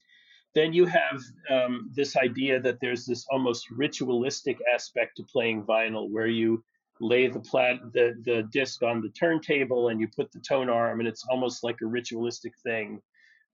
[0.55, 6.11] Then you have um, this idea that there's this almost ritualistic aspect to playing vinyl,
[6.11, 6.65] where you
[7.01, 11.01] lay the plat the the disc on the turntable and you put the tone arm,
[11.01, 13.01] and it's almost like a ritualistic thing.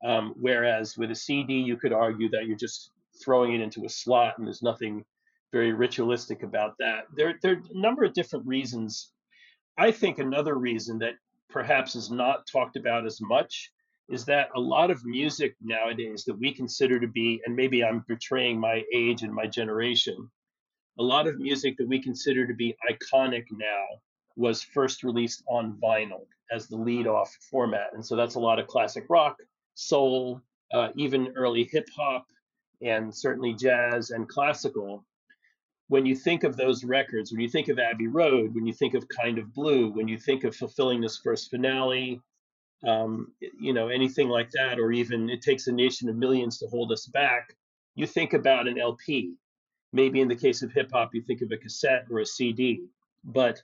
[0.04, 2.90] Um, whereas with a CD, you could argue that you're just
[3.22, 5.04] throwing it into a slot, and there's nothing
[5.54, 7.04] very ritualistic about that.
[7.14, 9.12] There, there are a number of different reasons.
[9.78, 11.14] I think another reason that
[11.48, 13.70] perhaps is not talked about as much
[14.08, 18.04] is that a lot of music nowadays that we consider to be, and maybe I'm
[18.08, 20.28] betraying my age and my generation,
[20.98, 23.84] a lot of music that we consider to be iconic now
[24.34, 27.90] was first released on vinyl as the lead off format.
[27.94, 29.36] And so that's a lot of classic rock,
[29.74, 30.40] soul,
[30.72, 32.26] uh, even early hip hop,
[32.82, 35.04] and certainly jazz and classical.
[35.88, 38.94] When you think of those records, when you think of Abbey Road, when you think
[38.94, 42.20] of Kind of Blue, when you think of Fulfillingness' First Finale,
[42.86, 46.66] um, you know, anything like that, or even It Takes a Nation of Millions to
[46.68, 47.56] Hold Us Back,
[47.94, 49.34] you think about an LP.
[49.92, 52.86] Maybe in the case of hip hop, you think of a cassette or a CD.
[53.22, 53.62] But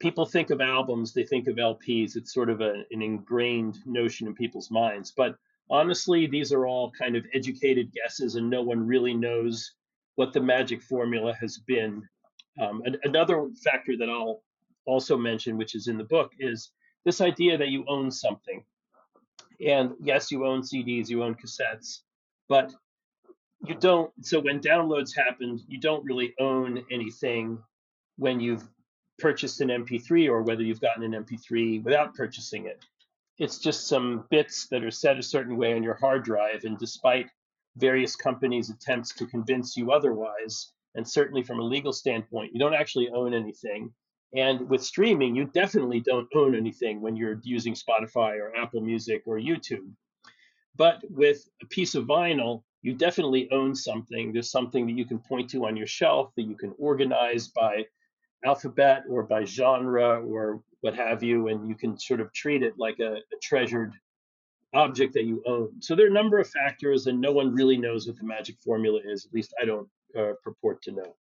[0.00, 2.16] people think of albums, they think of LPs.
[2.16, 5.12] It's sort of a, an ingrained notion in people's minds.
[5.14, 5.36] But
[5.68, 9.72] honestly, these are all kind of educated guesses, and no one really knows
[10.20, 12.06] what the magic formula has been.
[12.60, 14.42] Um, another factor that I'll
[14.84, 16.72] also mention, which is in the book, is
[17.06, 18.62] this idea that you own something.
[19.66, 22.00] And yes, you own CDs, you own cassettes,
[22.50, 22.70] but
[23.66, 24.12] you don't.
[24.20, 27.58] So when downloads happened, you don't really own anything
[28.18, 28.68] when you've
[29.18, 32.84] purchased an MP3 or whether you've gotten an MP3 without purchasing it.
[33.38, 36.64] It's just some bits that are set a certain way on your hard drive.
[36.64, 37.30] And despite
[37.80, 42.74] various companies' attempts to convince you otherwise, and certainly from a legal standpoint, you don't
[42.74, 43.92] actually own anything.
[44.34, 49.22] And with streaming, you definitely don't own anything when you're using Spotify or Apple Music
[49.26, 49.90] or YouTube.
[50.76, 54.32] But with a piece of vinyl, you definitely own something.
[54.32, 57.86] There's something that you can point to on your shelf that you can organize by
[58.44, 62.74] alphabet or by genre or what have you, and you can sort of treat it
[62.78, 63.92] like a, a treasured
[64.74, 65.70] object that you own.
[65.80, 68.56] So there are a number of factors, and no one really knows what the magic
[68.64, 69.26] formula is.
[69.26, 71.14] At least I don't uh, purport to know.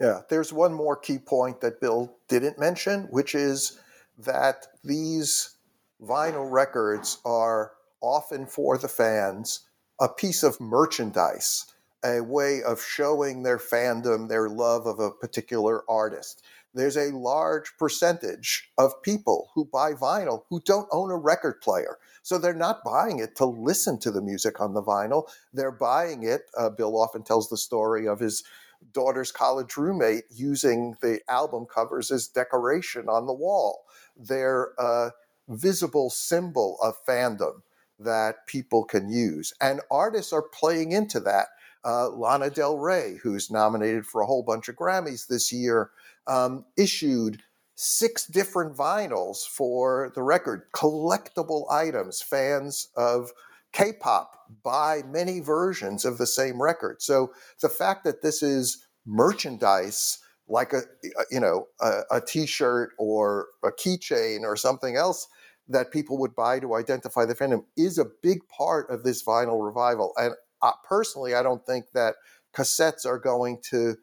[0.00, 3.78] Yeah, there's one more key point that Bill didn't mention, which is
[4.18, 5.56] that these
[6.02, 9.66] vinyl records are often for the fans
[10.00, 11.72] a piece of merchandise,
[12.04, 16.42] a way of showing their fandom, their love of a particular artist.
[16.76, 21.96] There's a large percentage of people who buy vinyl who don't own a record player.
[22.22, 25.28] So they're not buying it to listen to the music on the vinyl.
[25.54, 26.50] They're buying it.
[26.54, 28.44] Uh, Bill often tells the story of his
[28.92, 33.86] daughter's college roommate using the album covers as decoration on the wall.
[34.14, 35.12] They're a
[35.48, 37.62] visible symbol of fandom
[37.98, 39.54] that people can use.
[39.62, 41.46] And artists are playing into that.
[41.84, 45.90] Uh, Lana Del Rey, who's nominated for a whole bunch of Grammys this year,
[46.26, 47.42] um, issued
[47.76, 52.22] six different vinyls for the record, collectible items.
[52.22, 53.30] Fans of
[53.72, 54.32] K pop
[54.64, 57.02] buy many versions of the same record.
[57.02, 60.18] So the fact that this is merchandise,
[60.48, 60.82] like a
[61.30, 65.28] you know a a t-shirt or a keychain or something else
[65.68, 69.64] that people would buy to identify the fandom is a big part of this vinyl
[69.64, 70.12] revival.
[70.16, 72.14] And uh, personally, I don't think that
[72.54, 73.96] cassettes are going to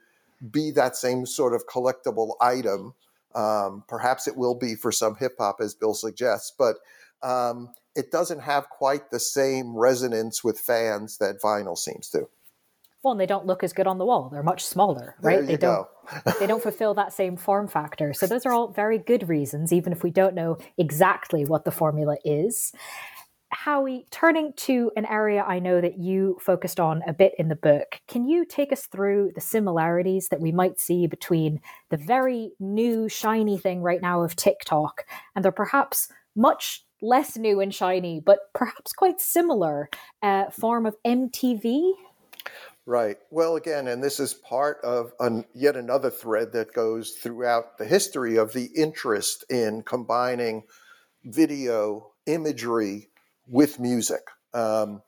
[0.52, 2.94] be that same sort of collectible item.
[3.36, 6.78] Um, perhaps it will be for some hip hop, as Bill suggests, but
[7.24, 12.28] um, it doesn't have quite the same resonance with fans that vinyl seems to.
[13.04, 14.30] Well, and they don't look as good on the wall.
[14.32, 15.46] They're much smaller, right?
[15.46, 15.88] they don't
[16.40, 18.14] they don't fulfill that same form factor.
[18.14, 21.72] So those are all very good reasons, even if we don't know exactly what the
[21.72, 22.72] formula is.
[23.54, 27.56] Howie, turning to an area I know that you focused on a bit in the
[27.56, 32.52] book, can you take us through the similarities that we might see between the very
[32.60, 35.06] new, shiny thing right now of TikTok
[35.36, 39.90] and the perhaps much less new and shiny, but perhaps quite similar
[40.22, 41.94] uh, form of MTV?
[42.86, 43.18] Right.
[43.30, 47.86] Well, again, and this is part of an, yet another thread that goes throughout the
[47.86, 50.64] history of the interest in combining
[51.24, 53.10] video imagery
[53.48, 54.22] with music.
[54.54, 55.02] Um,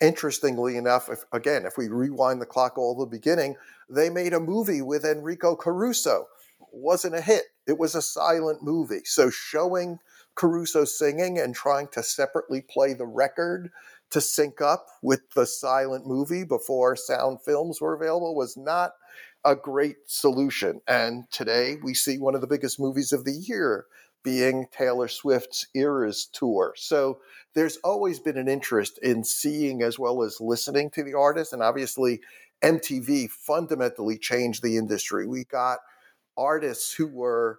[0.00, 3.56] interestingly enough, if, again, if we rewind the clock all the beginning,
[3.88, 6.26] they made a movie with Enrico Caruso.
[6.72, 7.44] Wasn't a hit.
[7.66, 9.02] It was a silent movie.
[9.04, 9.98] So showing
[10.34, 13.70] Caruso singing and trying to separately play the record
[14.10, 18.92] to sync up with the silent movie before sound films were available was not
[19.44, 20.80] a great solution.
[20.86, 23.86] And today we see one of the biggest movies of the year
[24.22, 26.74] being Taylor Swift's Eras tour.
[26.76, 27.20] So
[27.54, 31.52] there's always been an interest in seeing as well as listening to the artist.
[31.52, 32.20] And obviously,
[32.62, 35.26] MTV fundamentally changed the industry.
[35.26, 35.78] We got
[36.36, 37.58] artists who were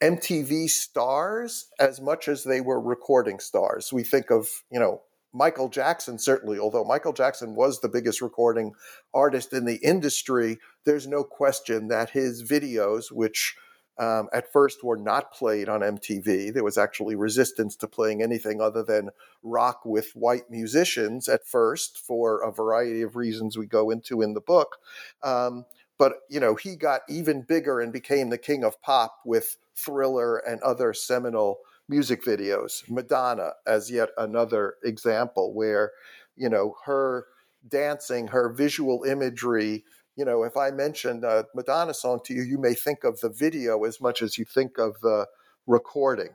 [0.00, 3.92] MTV stars as much as they were recording stars.
[3.92, 5.02] We think of, you know,
[5.32, 8.74] Michael Jackson, certainly, although Michael Jackson was the biggest recording
[9.12, 13.54] artist in the industry, there's no question that his videos, which
[13.98, 18.60] um, at first were not played on MTV, there was actually resistance to playing anything
[18.60, 19.10] other than
[19.42, 24.34] rock with white musicians at first for a variety of reasons we go into in
[24.34, 24.76] the book.
[25.22, 25.64] Um,
[25.98, 30.38] but you know he got even bigger and became the king of pop with thriller
[30.38, 31.58] and other seminal
[31.88, 35.90] music videos madonna as yet another example where
[36.36, 37.26] you know her
[37.66, 39.84] dancing her visual imagery
[40.18, 43.30] you know if i mention a madonna song to you you may think of the
[43.30, 45.26] video as much as you think of the
[45.66, 46.30] recording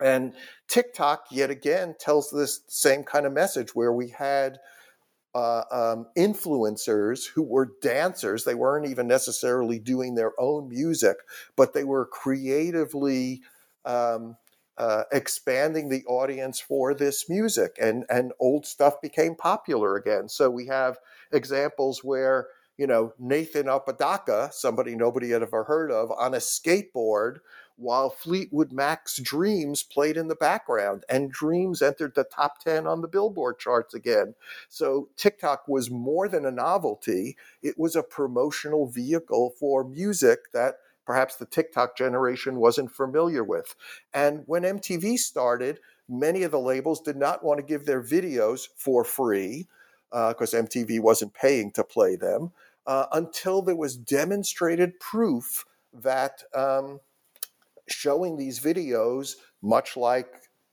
[0.00, 0.32] and
[0.66, 4.58] tiktok yet again tells this same kind of message where we had
[5.34, 8.44] uh, um, influencers who were dancers.
[8.44, 11.18] They weren't even necessarily doing their own music,
[11.56, 13.42] but they were creatively
[13.84, 14.38] um,
[14.78, 20.30] uh, expanding the audience for this music, and and old stuff became popular again.
[20.30, 20.96] So we have
[21.30, 27.38] examples where you know Nathan Apodaca, somebody nobody had ever heard of, on a skateboard
[27.76, 33.02] while Fleetwood Mac's Dreams played in the background, and Dreams entered the top 10 on
[33.02, 34.34] the Billboard charts again.
[34.68, 40.76] So TikTok was more than a novelty, it was a promotional vehicle for music that
[41.04, 43.76] perhaps the TikTok generation wasn't familiar with.
[44.12, 45.78] And when MTV started,
[46.08, 49.68] many of the labels did not want to give their videos for free
[50.10, 52.52] because uh, MTV wasn't paying to play them
[52.86, 57.00] uh, until there was demonstrated proof that um,
[57.88, 60.28] showing these videos, much like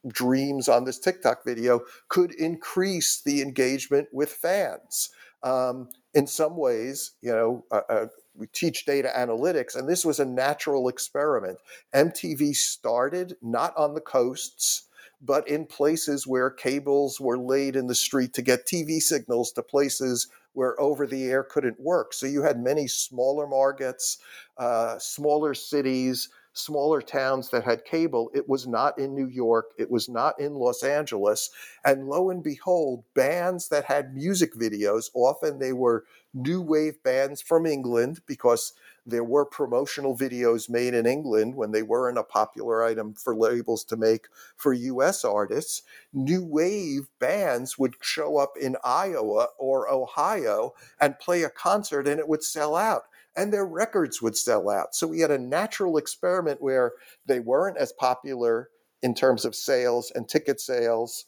[0.08, 5.10] dreams on this TikTok video, could increase the engagement with fans.
[5.44, 10.20] Um, in some ways, you know, uh, uh, we teach data analytics, and this was
[10.20, 11.60] a natural experiment.
[11.94, 14.88] MTV started not on the coasts,
[15.22, 19.62] but in places where cables were laid in the street to get TV signals to
[19.62, 22.14] places where over the air couldn't work.
[22.14, 24.18] So you had many smaller markets,
[24.58, 28.32] uh, smaller cities smaller towns that had cable.
[28.34, 31.50] It was not in New York, it was not in Los Angeles.
[31.84, 37.42] And lo and behold, bands that had music videos, often they were new wave bands
[37.42, 38.74] from England because
[39.06, 43.84] there were promotional videos made in England when they weren't a popular item for labels
[43.86, 45.82] to make for US artists.
[46.14, 52.20] New wave bands would show up in Iowa or Ohio and play a concert and
[52.20, 53.04] it would sell out
[53.36, 54.96] and their records would sell out.
[54.96, 56.94] So we had a natural experiment where
[57.26, 58.70] they weren't as popular
[59.02, 61.26] in terms of sales and ticket sales,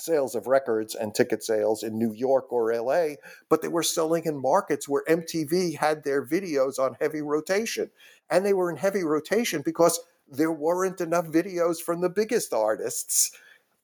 [0.00, 3.14] sales of records and ticket sales in New York or LA,
[3.48, 7.90] but they were selling in markets where MTV had their videos on heavy rotation.
[8.30, 13.32] And they were in heavy rotation because there weren't enough videos from the biggest artists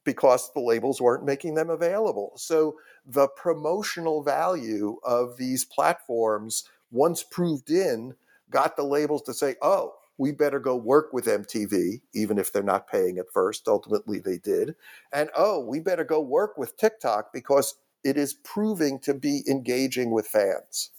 [0.05, 2.33] because the labels weren't making them available.
[2.37, 8.15] So the promotional value of these platforms once proved in,
[8.49, 12.63] got the labels to say, oh, we better go work with MTV, even if they're
[12.63, 13.69] not paying at first.
[13.69, 14.75] Ultimately, they did.
[15.13, 20.11] And oh, we better go work with TikTok because it is proving to be engaging
[20.13, 20.91] with fans.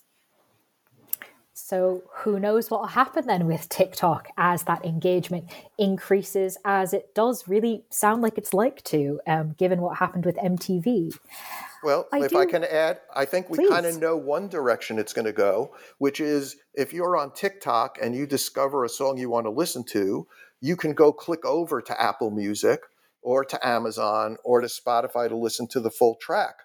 [1.70, 7.14] So, who knows what will happen then with TikTok as that engagement increases, as it
[7.14, 11.14] does really sound like it's like to, um, given what happened with MTV.
[11.84, 12.38] Well, I if do.
[12.38, 15.76] I can add, I think we kind of know one direction it's going to go,
[15.98, 19.84] which is if you're on TikTok and you discover a song you want to listen
[19.90, 20.26] to,
[20.62, 22.80] you can go click over to Apple Music
[23.22, 26.60] or to Amazon or to Spotify to listen to the full track.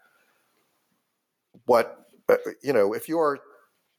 [1.66, 3.40] But, but you know, if you're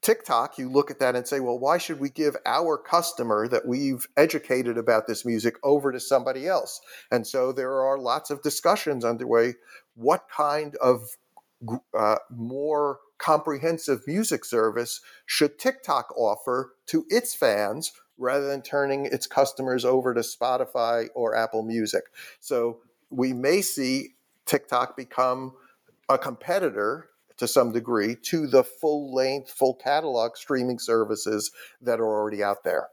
[0.04, 3.66] TikTok, you look at that and say, well, why should we give our customer that
[3.66, 6.82] we've educated about this music over to somebody else?
[7.10, 9.54] And so there are lots of discussions underway.
[9.94, 11.16] What kind of
[11.98, 19.26] uh, more comprehensive music service should TikTok offer to its fans rather than turning its
[19.26, 22.02] customers over to Spotify or Apple Music?
[22.40, 25.54] So we may see TikTok become
[26.10, 27.08] a competitor
[27.38, 31.50] to some degree to the full length, full catalog streaming services
[31.80, 32.88] that are already out there.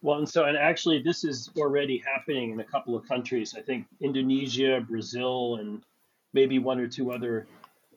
[0.00, 3.54] Well, and so, and actually, this is already happening in a couple of countries.
[3.56, 5.82] I think Indonesia, Brazil, and
[6.32, 7.46] maybe one or two other,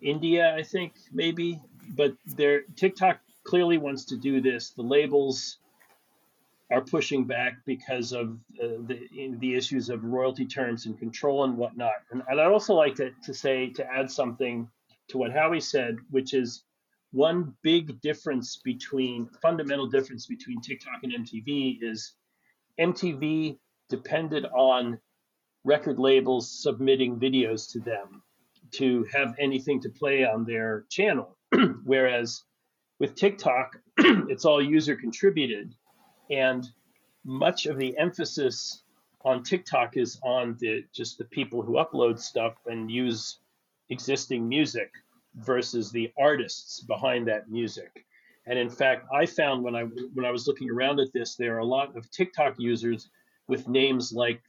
[0.02, 1.60] India, I think maybe.
[1.96, 4.72] But there, TikTok clearly wants to do this.
[4.72, 5.58] The labels
[6.72, 9.08] are pushing back because of uh, the
[9.40, 11.94] the issues of royalty terms and control and whatnot.
[12.12, 14.68] And, and I'd also like to, to say to add something
[15.10, 16.64] to what Howie said, which is
[17.12, 22.14] one big difference between fundamental difference between TikTok and MTV is
[22.80, 23.58] MTV
[23.90, 25.00] depended on
[25.64, 28.22] record labels submitting videos to them
[28.72, 31.38] to have anything to play on their channel,
[31.86, 32.44] whereas
[33.00, 35.74] with TikTok, it's all user contributed
[36.30, 36.68] and
[37.24, 38.84] much of the emphasis
[39.24, 43.40] on TikTok is on the just the people who upload stuff and use
[43.90, 44.92] existing music
[45.36, 48.06] versus the artists behind that music.
[48.48, 49.84] And in fact, I found when I
[50.14, 53.10] when I was looking around at this, there are a lot of TikTok users
[53.48, 54.42] with names like,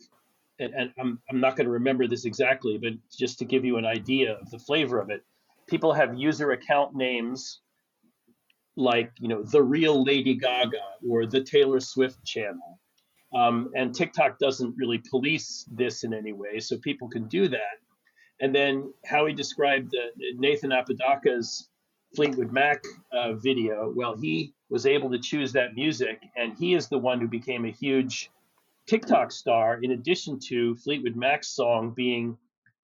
[0.58, 3.78] and, and I'm I'm not going to remember this exactly, but just to give you
[3.78, 5.24] an idea of the flavor of it,
[5.66, 7.60] people have user account names
[8.76, 12.78] like you know the real Lady Gaga or the Taylor Swift channel.
[13.34, 17.80] Um, and TikTok doesn't really police this in any way, so people can do that.
[18.40, 21.68] And then Howie described uh, Nathan Apodaca's
[22.14, 23.92] Fleetwood Mac uh, video.
[23.94, 27.64] Well, he was able to choose that music, and he is the one who became
[27.64, 28.30] a huge
[28.86, 29.80] TikTok star.
[29.82, 32.36] In addition to Fleetwood Mac's song being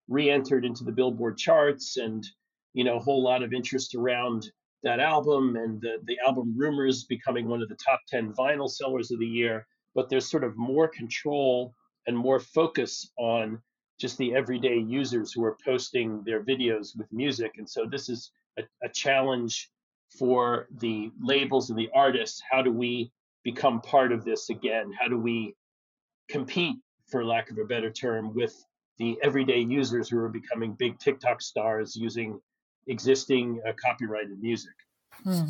[0.08, 2.26] re-entered into the Billboard charts, and
[2.74, 4.50] you know a whole lot of interest around
[4.82, 9.10] that album and the, the album Rumours becoming one of the top 10 vinyl sellers
[9.10, 9.66] of the year.
[9.94, 11.74] But there's sort of more control
[12.06, 13.62] and more focus on
[14.02, 17.52] just the everyday users who are posting their videos with music.
[17.56, 19.70] And so this is a, a challenge
[20.18, 22.42] for the labels and the artists.
[22.50, 23.12] How do we
[23.44, 24.92] become part of this again?
[24.92, 25.54] How do we
[26.28, 26.76] compete,
[27.06, 28.52] for lack of a better term, with
[28.98, 32.40] the everyday users who are becoming big TikTok stars using
[32.88, 34.74] existing uh, copyrighted music.
[35.22, 35.44] Hmm.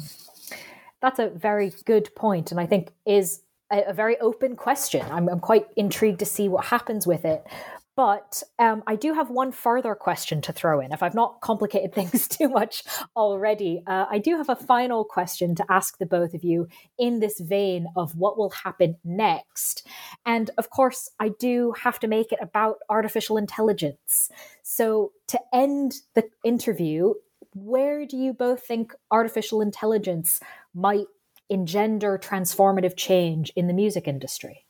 [1.01, 3.43] That's a very good point, and I think is
[3.73, 5.05] a, a very open question.
[5.11, 7.45] I'm, I'm, quite intrigued to see what happens with it.
[7.95, 10.93] But um, I do have one further question to throw in.
[10.93, 12.85] If I've not complicated things too much
[13.17, 17.21] already, uh, I do have a final question to ask the both of you in
[17.21, 19.87] this vein of what will happen next.
[20.25, 24.31] And of course, I do have to make it about artificial intelligence.
[24.63, 27.15] So, to end the interview,
[27.55, 30.41] where do you both think artificial intelligence
[30.75, 31.07] might
[31.51, 34.65] engender transformative change in the music industry?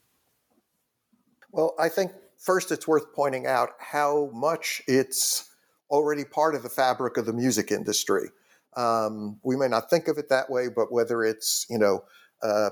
[1.53, 2.13] Well, I think
[2.43, 5.49] first it's worth pointing out how much it's
[5.91, 8.29] already part of the fabric of the music industry.
[8.77, 12.05] Um, we may not think of it that way, but whether it's you know
[12.43, 12.71] uh,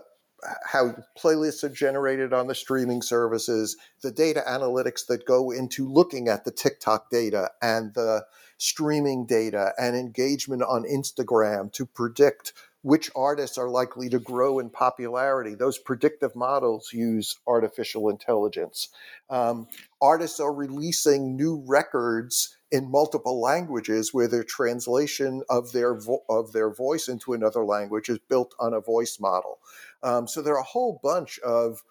[0.65, 6.29] how playlists are generated on the streaming services, the data analytics that go into looking
[6.29, 8.25] at the TikTok data and the
[8.57, 12.53] streaming data and engagement on Instagram to predict
[12.83, 15.55] which artists are likely to grow in popularity.
[15.55, 18.89] Those predictive models use artificial intelligence.
[19.29, 19.69] Um,
[20.01, 26.53] artists are releasing new records in multiple languages where their translation of their vo- of
[26.53, 29.59] their voice into another language is built on a voice model.
[30.03, 31.83] Um, so there are a whole bunch of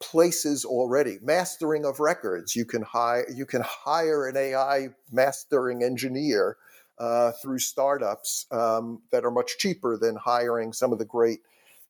[0.00, 1.18] places already.
[1.22, 6.56] Mastering of records, you can hire you can hire an AI mastering engineer
[7.02, 11.40] uh, through startups um, that are much cheaper than hiring some of the great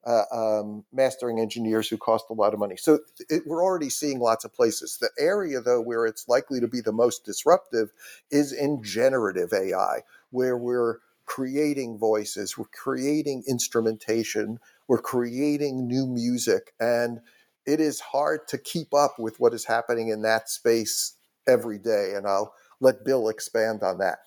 [0.07, 2.77] uh, um, mastering engineers who cost a lot of money.
[2.79, 4.99] So it, we're already seeing lots of places.
[5.01, 7.93] The area, though, where it's likely to be the most disruptive
[8.33, 10.01] is in generative AI,
[10.33, 17.21] where we're creating voices, we're creating instrumentation, we're creating new music, and
[17.67, 21.17] it is hard to keep up with what is happening in that space
[21.49, 22.15] every day.
[22.17, 24.21] And I'll let Bill expand on that.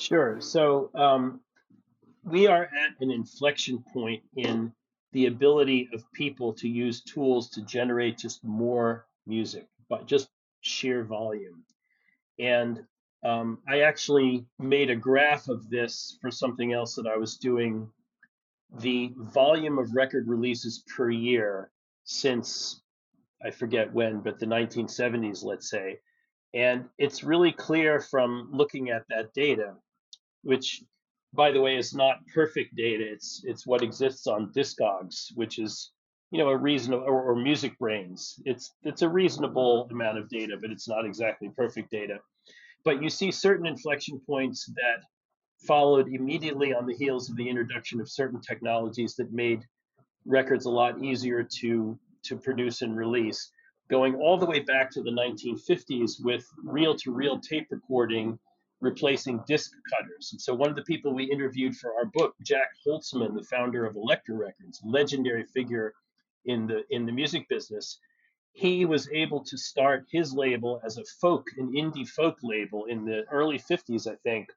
[0.00, 0.40] Sure.
[0.40, 1.40] So um,
[2.24, 4.72] we are at an inflection point in
[5.12, 10.30] the ability of people to use tools to generate just more music, but just
[10.62, 11.64] sheer volume.
[12.38, 12.80] And
[13.22, 17.86] um, I actually made a graph of this for something else that I was doing.
[18.78, 21.70] The volume of record releases per year
[22.04, 22.80] since
[23.44, 26.00] I forget when, but the 1970s, let's say.
[26.54, 29.74] And it's really clear from looking at that data
[30.42, 30.82] which
[31.32, 33.04] by the way is not perfect data.
[33.04, 35.92] It's it's what exists on discogs which is
[36.30, 38.40] you know a reasonable or, or MusicBrainz.
[38.44, 42.18] It's it's a reasonable amount of data but it's not exactly perfect data.
[42.84, 45.04] But you see certain inflection points that
[45.66, 49.62] followed immediately on the heels of the introduction of certain technologies that made
[50.24, 53.50] records a lot easier to to produce and release,
[53.88, 58.38] going all the way back to the 1950s with reel-to-reel tape recording
[58.80, 60.30] replacing disc cutters.
[60.32, 63.84] And so one of the people we interviewed for our book, Jac Holzman, the founder
[63.84, 65.92] of Elektra Records, legendary figure
[66.46, 67.98] in the in the music business,
[68.52, 73.04] he was able to start his label as a folk, an indie folk label in
[73.04, 74.48] the early 50s, I think,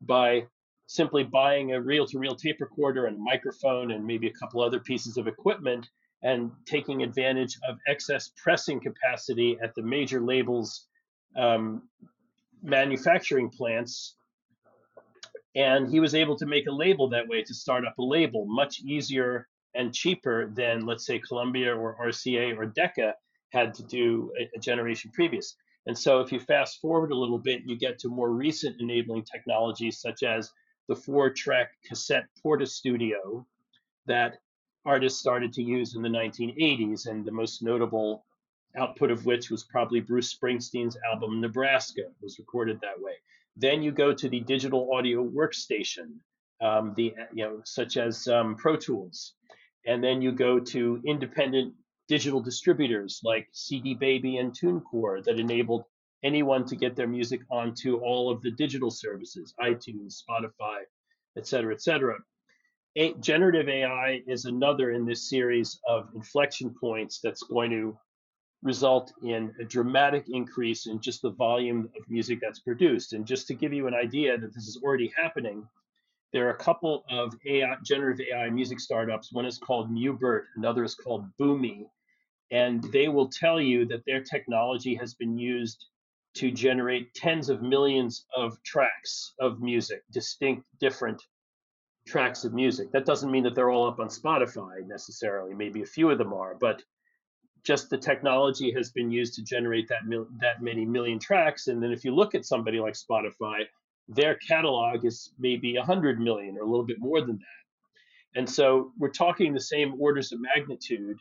[0.00, 0.46] by
[0.86, 4.62] simply buying a reel to reel tape recorder and a microphone and maybe a couple
[4.62, 5.86] other pieces of equipment
[6.22, 10.86] and taking advantage of excess pressing capacity at the major labels
[11.36, 11.82] um,
[12.62, 14.16] manufacturing plants
[15.54, 18.46] and he was able to make a label that way to start up a label
[18.46, 23.14] much easier and cheaper than let's say Columbia or RCA or Decca
[23.50, 25.56] had to do a, a generation previous.
[25.86, 29.24] And so if you fast forward a little bit, you get to more recent enabling
[29.24, 30.50] technologies such as
[30.88, 33.44] the four track cassette Portastudio
[34.06, 34.38] that
[34.84, 37.06] artists started to use in the 1980s.
[37.06, 38.24] And the most notable
[38.76, 43.14] output of which was probably Bruce Springsteen's album Nebraska, was recorded that way.
[43.56, 46.18] Then you go to the digital audio workstation,
[46.60, 49.34] um, the you know such as um, Pro Tools,
[49.86, 51.74] and then you go to independent
[52.08, 55.84] digital distributors like CD Baby and TuneCore that enabled
[56.24, 60.80] anyone to get their music onto all of the digital services, iTunes, Spotify,
[61.36, 62.16] et cetera, et cetera.
[62.96, 67.96] A- generative AI is another in this series of inflection points that's going to
[68.62, 73.12] result in a dramatic increase in just the volume of music that's produced.
[73.12, 75.66] And just to give you an idea that this is already happening,
[76.32, 79.32] there are a couple of AI, generative AI music startups.
[79.32, 81.86] One is called Mubert, another is called Boomy,
[82.50, 85.86] and they will tell you that their technology has been used
[86.34, 91.22] to generate tens of millions of tracks of music, distinct, different
[92.06, 92.92] tracks of music.
[92.92, 95.54] That doesn't mean that they're all up on Spotify necessarily.
[95.54, 96.82] Maybe a few of them are, but
[97.68, 101.66] just the technology has been used to generate that mil- that many million tracks.
[101.66, 103.66] And then if you look at somebody like Spotify,
[104.08, 108.38] their catalog is maybe 100 million or a little bit more than that.
[108.38, 111.18] And so we're talking the same orders of magnitude.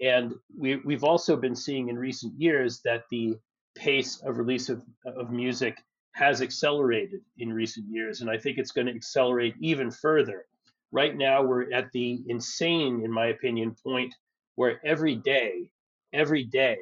[0.00, 3.36] And we, we've also been seeing in recent years that the
[3.74, 5.76] pace of release of, of music
[6.12, 8.22] has accelerated in recent years.
[8.22, 10.46] And I think it's going to accelerate even further.
[10.92, 14.14] Right now, we're at the insane, in my opinion, point
[14.54, 15.70] where every day
[16.12, 16.78] every day,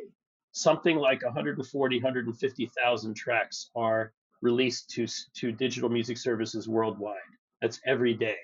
[0.52, 7.16] something like 140, 150,000 tracks are released to, to digital music services worldwide.
[7.60, 8.38] That's every day,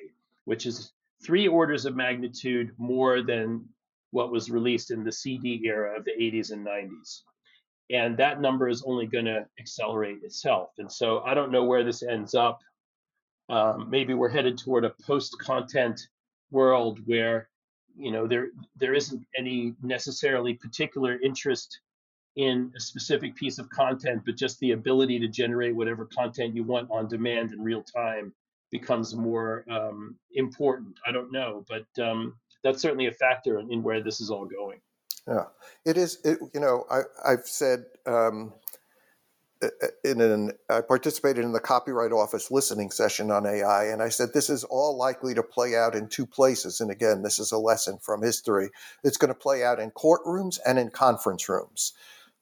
[0.44, 0.92] which is
[1.24, 3.64] three orders of magnitude more than
[4.10, 7.22] what was released in the CD era of the 80s and 90s.
[7.90, 10.70] And that number is only going to accelerate itself.
[10.78, 12.60] And so I don't know where this ends up.
[13.48, 16.00] Um, maybe we're headed toward a post content
[16.50, 17.48] world where
[17.96, 21.80] you know there there isn't any necessarily particular interest
[22.36, 26.64] in a specific piece of content but just the ability to generate whatever content you
[26.64, 28.32] want on demand in real time
[28.72, 30.98] becomes more um, important.
[31.06, 34.46] I don't know but um, that's certainly a factor in, in, where this is all
[34.46, 34.80] going.
[35.28, 35.44] Yeah.
[35.84, 38.52] It is it, you know I, i've said um,
[40.04, 44.30] in an I participated in the Copyright Office listening session on AI, and I said
[44.32, 46.80] this is all likely to play out in two places.
[46.80, 48.70] And again, this is a lesson from history.
[49.02, 51.92] It's going to play out in courtrooms and in conference rooms.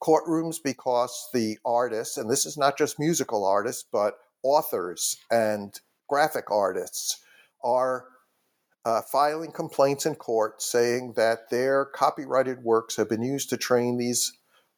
[0.03, 6.51] Courtrooms because the artists, and this is not just musical artists, but authors and graphic
[6.51, 7.21] artists,
[7.63, 8.07] are
[8.85, 13.97] uh, filing complaints in court saying that their copyrighted works have been used to train
[13.97, 14.33] these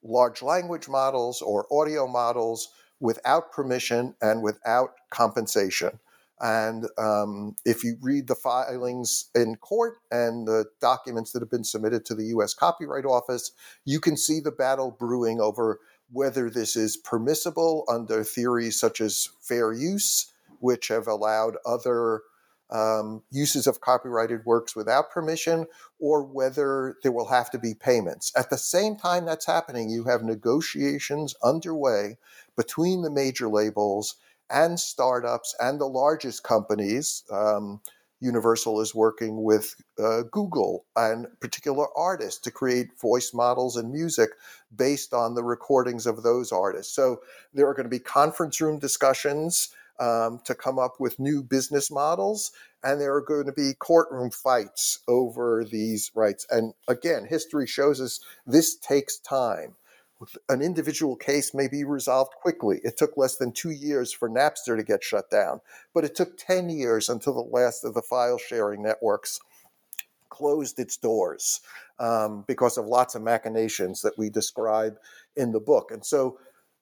[0.04, 2.68] large language models or audio models
[3.00, 5.98] without permission and without compensation.
[6.40, 11.64] And um, if you read the filings in court and the documents that have been
[11.64, 13.52] submitted to the US Copyright Office,
[13.84, 19.30] you can see the battle brewing over whether this is permissible under theories such as
[19.40, 22.22] fair use, which have allowed other
[22.70, 25.66] um, uses of copyrighted works without permission
[25.98, 28.32] or whether there will have to be payments.
[28.36, 32.18] At the same time that's happening, you have negotiations underway
[32.56, 34.16] between the major labels
[34.50, 37.24] and startups and the largest companies.
[37.30, 37.80] Um,
[38.20, 44.30] Universal is working with uh, Google and particular artists to create voice models and music
[44.74, 46.94] based on the recordings of those artists.
[46.94, 47.20] So
[47.52, 49.68] there are going to be conference room discussions
[50.00, 52.52] um, to come up with new business models.
[52.82, 56.46] And there are going to be courtroom fights over these rights.
[56.50, 59.76] And again, history shows us this takes time.
[60.48, 62.80] An individual case may be resolved quickly.
[62.82, 65.60] It took less than two years for Napster to get shut down,
[65.92, 69.40] but it took 10 years until the last of the file sharing networks
[70.34, 71.60] closed its doors
[72.00, 74.96] um, because of lots of machinations that we describe
[75.36, 75.90] in the book.
[75.92, 76.38] And so,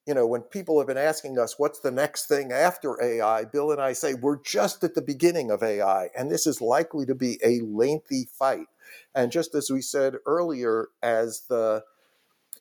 [0.07, 3.71] you know, when people have been asking us what's the next thing after AI, Bill
[3.71, 7.15] and I say we're just at the beginning of AI, and this is likely to
[7.15, 8.67] be a lengthy fight.
[9.15, 11.85] And just as we said earlier, as the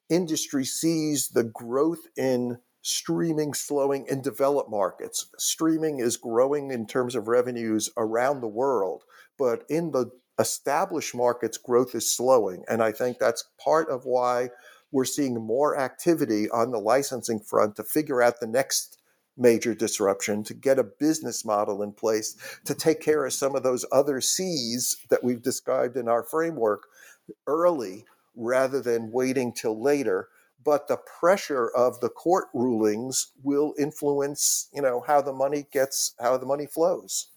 [0.10, 5.28] industry sees the growth in streaming slowing in developed markets.
[5.38, 9.04] Streaming is growing in terms of revenues around the world,
[9.38, 12.64] but in the established markets, growth is slowing.
[12.68, 14.50] And I think that's part of why
[14.92, 18.98] we're seeing more activity on the licensing front to figure out the next
[19.38, 22.36] major disruption, to get a business model in place
[22.66, 26.84] to take care of some of those other C's that we've described in our framework
[27.48, 28.06] early
[28.36, 30.28] rather than waiting till later.
[30.64, 36.14] But the pressure of the court rulings will influence you know how the money gets
[36.20, 37.30] how the money flows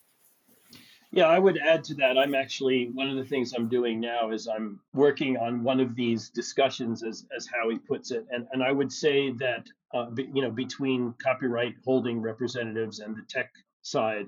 [1.15, 4.31] yeah i would add to that i'm actually one of the things i'm doing now
[4.31, 8.63] is i'm working on one of these discussions as as howie puts it and and
[8.63, 13.51] i would say that uh, you know between copyright holding representatives and the tech
[13.83, 14.27] side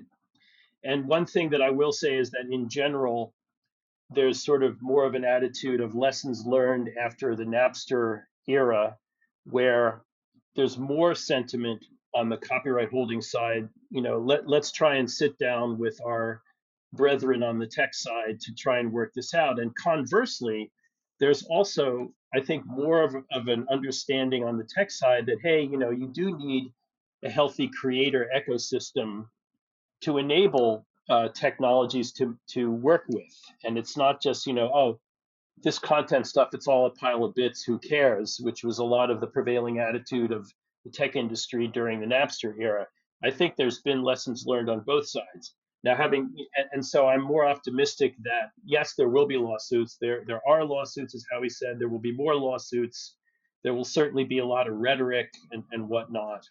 [0.83, 3.33] and one thing that i will say is that in general
[4.09, 8.95] there's sort of more of an attitude of lessons learned after the Napster era
[9.43, 10.01] where
[10.55, 11.83] there's more sentiment
[12.13, 13.67] on the copyright holding side.
[13.89, 16.41] You know, let, let's try and sit down with our
[16.93, 19.59] brethren on the tech side to try and work this out.
[19.59, 20.71] And conversely,
[21.19, 25.61] there's also, I think, more of, of an understanding on the tech side that, hey,
[25.61, 26.71] you know, you do need
[27.23, 29.25] a healthy creator ecosystem
[30.01, 33.33] to enable uh, technologies to to work with.
[33.63, 34.99] And it's not just, you know, oh,
[35.63, 38.39] this content stuff, it's all a pile of bits, who cares?
[38.39, 40.51] Which was a lot of the prevailing attitude of
[40.85, 42.87] the tech industry during the Napster era.
[43.23, 45.55] I think there's been lessons learned on both sides.
[45.87, 46.35] Now, having
[46.73, 49.95] and so I'm more optimistic that yes, there will be lawsuits.
[50.01, 51.79] There there are lawsuits, as Howie said.
[51.79, 53.15] There will be more lawsuits.
[53.63, 56.43] There will certainly be a lot of rhetoric and, and whatnot.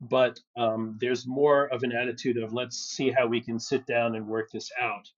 [0.00, 4.14] But um, there's more of an attitude of let's see how we can sit down
[4.14, 5.10] and work this out.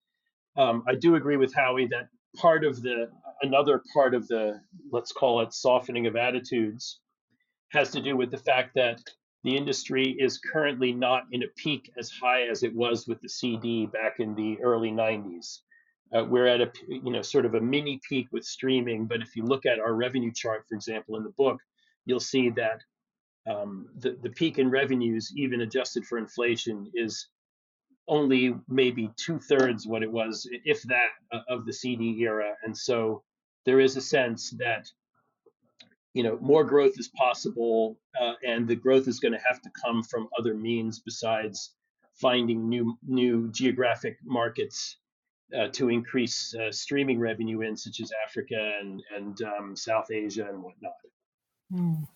[0.56, 3.10] Um, I do agree with Howie that part of the
[3.42, 7.00] another part of the let's call it softening of attitudes
[7.68, 9.02] has to do with the fact that
[9.44, 13.28] the industry is currently not in a peak as high as it was with the
[13.28, 15.60] CD back in the early 90s.
[16.14, 19.34] Uh, we're at a you know sort of a mini peak with streaming, but if
[19.34, 21.58] you look at our revenue chart, for example, in the book,
[22.04, 22.80] you'll see that
[23.50, 27.28] um, the the peak in revenues, even adjusted for inflation, is
[28.08, 32.54] only maybe two thirds what it was, if that, uh, of the CD era.
[32.64, 33.22] And so
[33.64, 34.90] there is a sense that
[36.14, 39.70] you know more growth is possible, uh, and the growth is going to have to
[39.70, 41.74] come from other means besides
[42.14, 44.96] finding new new geographic markets
[45.58, 50.46] uh, to increase uh, streaming revenue in, such as Africa and and um, South Asia
[50.48, 50.92] and whatnot.
[51.72, 52.08] Mm.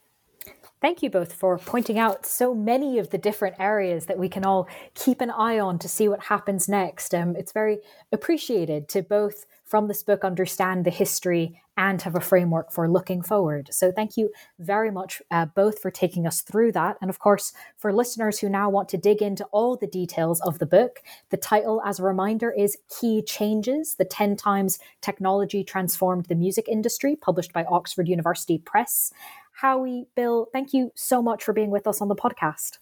[0.80, 4.44] Thank you both for pointing out so many of the different areas that we can
[4.44, 7.14] all keep an eye on to see what happens next.
[7.14, 7.78] Um, it's very
[8.12, 13.22] appreciated to both, from this book, understand the history and have a framework for looking
[13.22, 13.68] forward.
[13.72, 16.96] So, thank you very much uh, both for taking us through that.
[17.00, 20.58] And of course, for listeners who now want to dig into all the details of
[20.58, 21.00] the book,
[21.30, 26.68] the title, as a reminder, is Key Changes The 10 Times Technology Transformed the Music
[26.68, 29.12] Industry, published by Oxford University Press.
[29.52, 32.78] Howie, Bill, thank you so much for being with us on the podcast.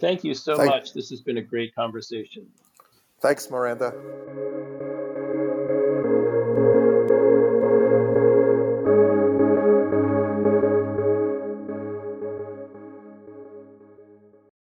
[0.00, 0.94] Thank you so Thank- much.
[0.94, 2.46] This has been a great conversation.
[3.20, 3.92] Thanks, Miranda.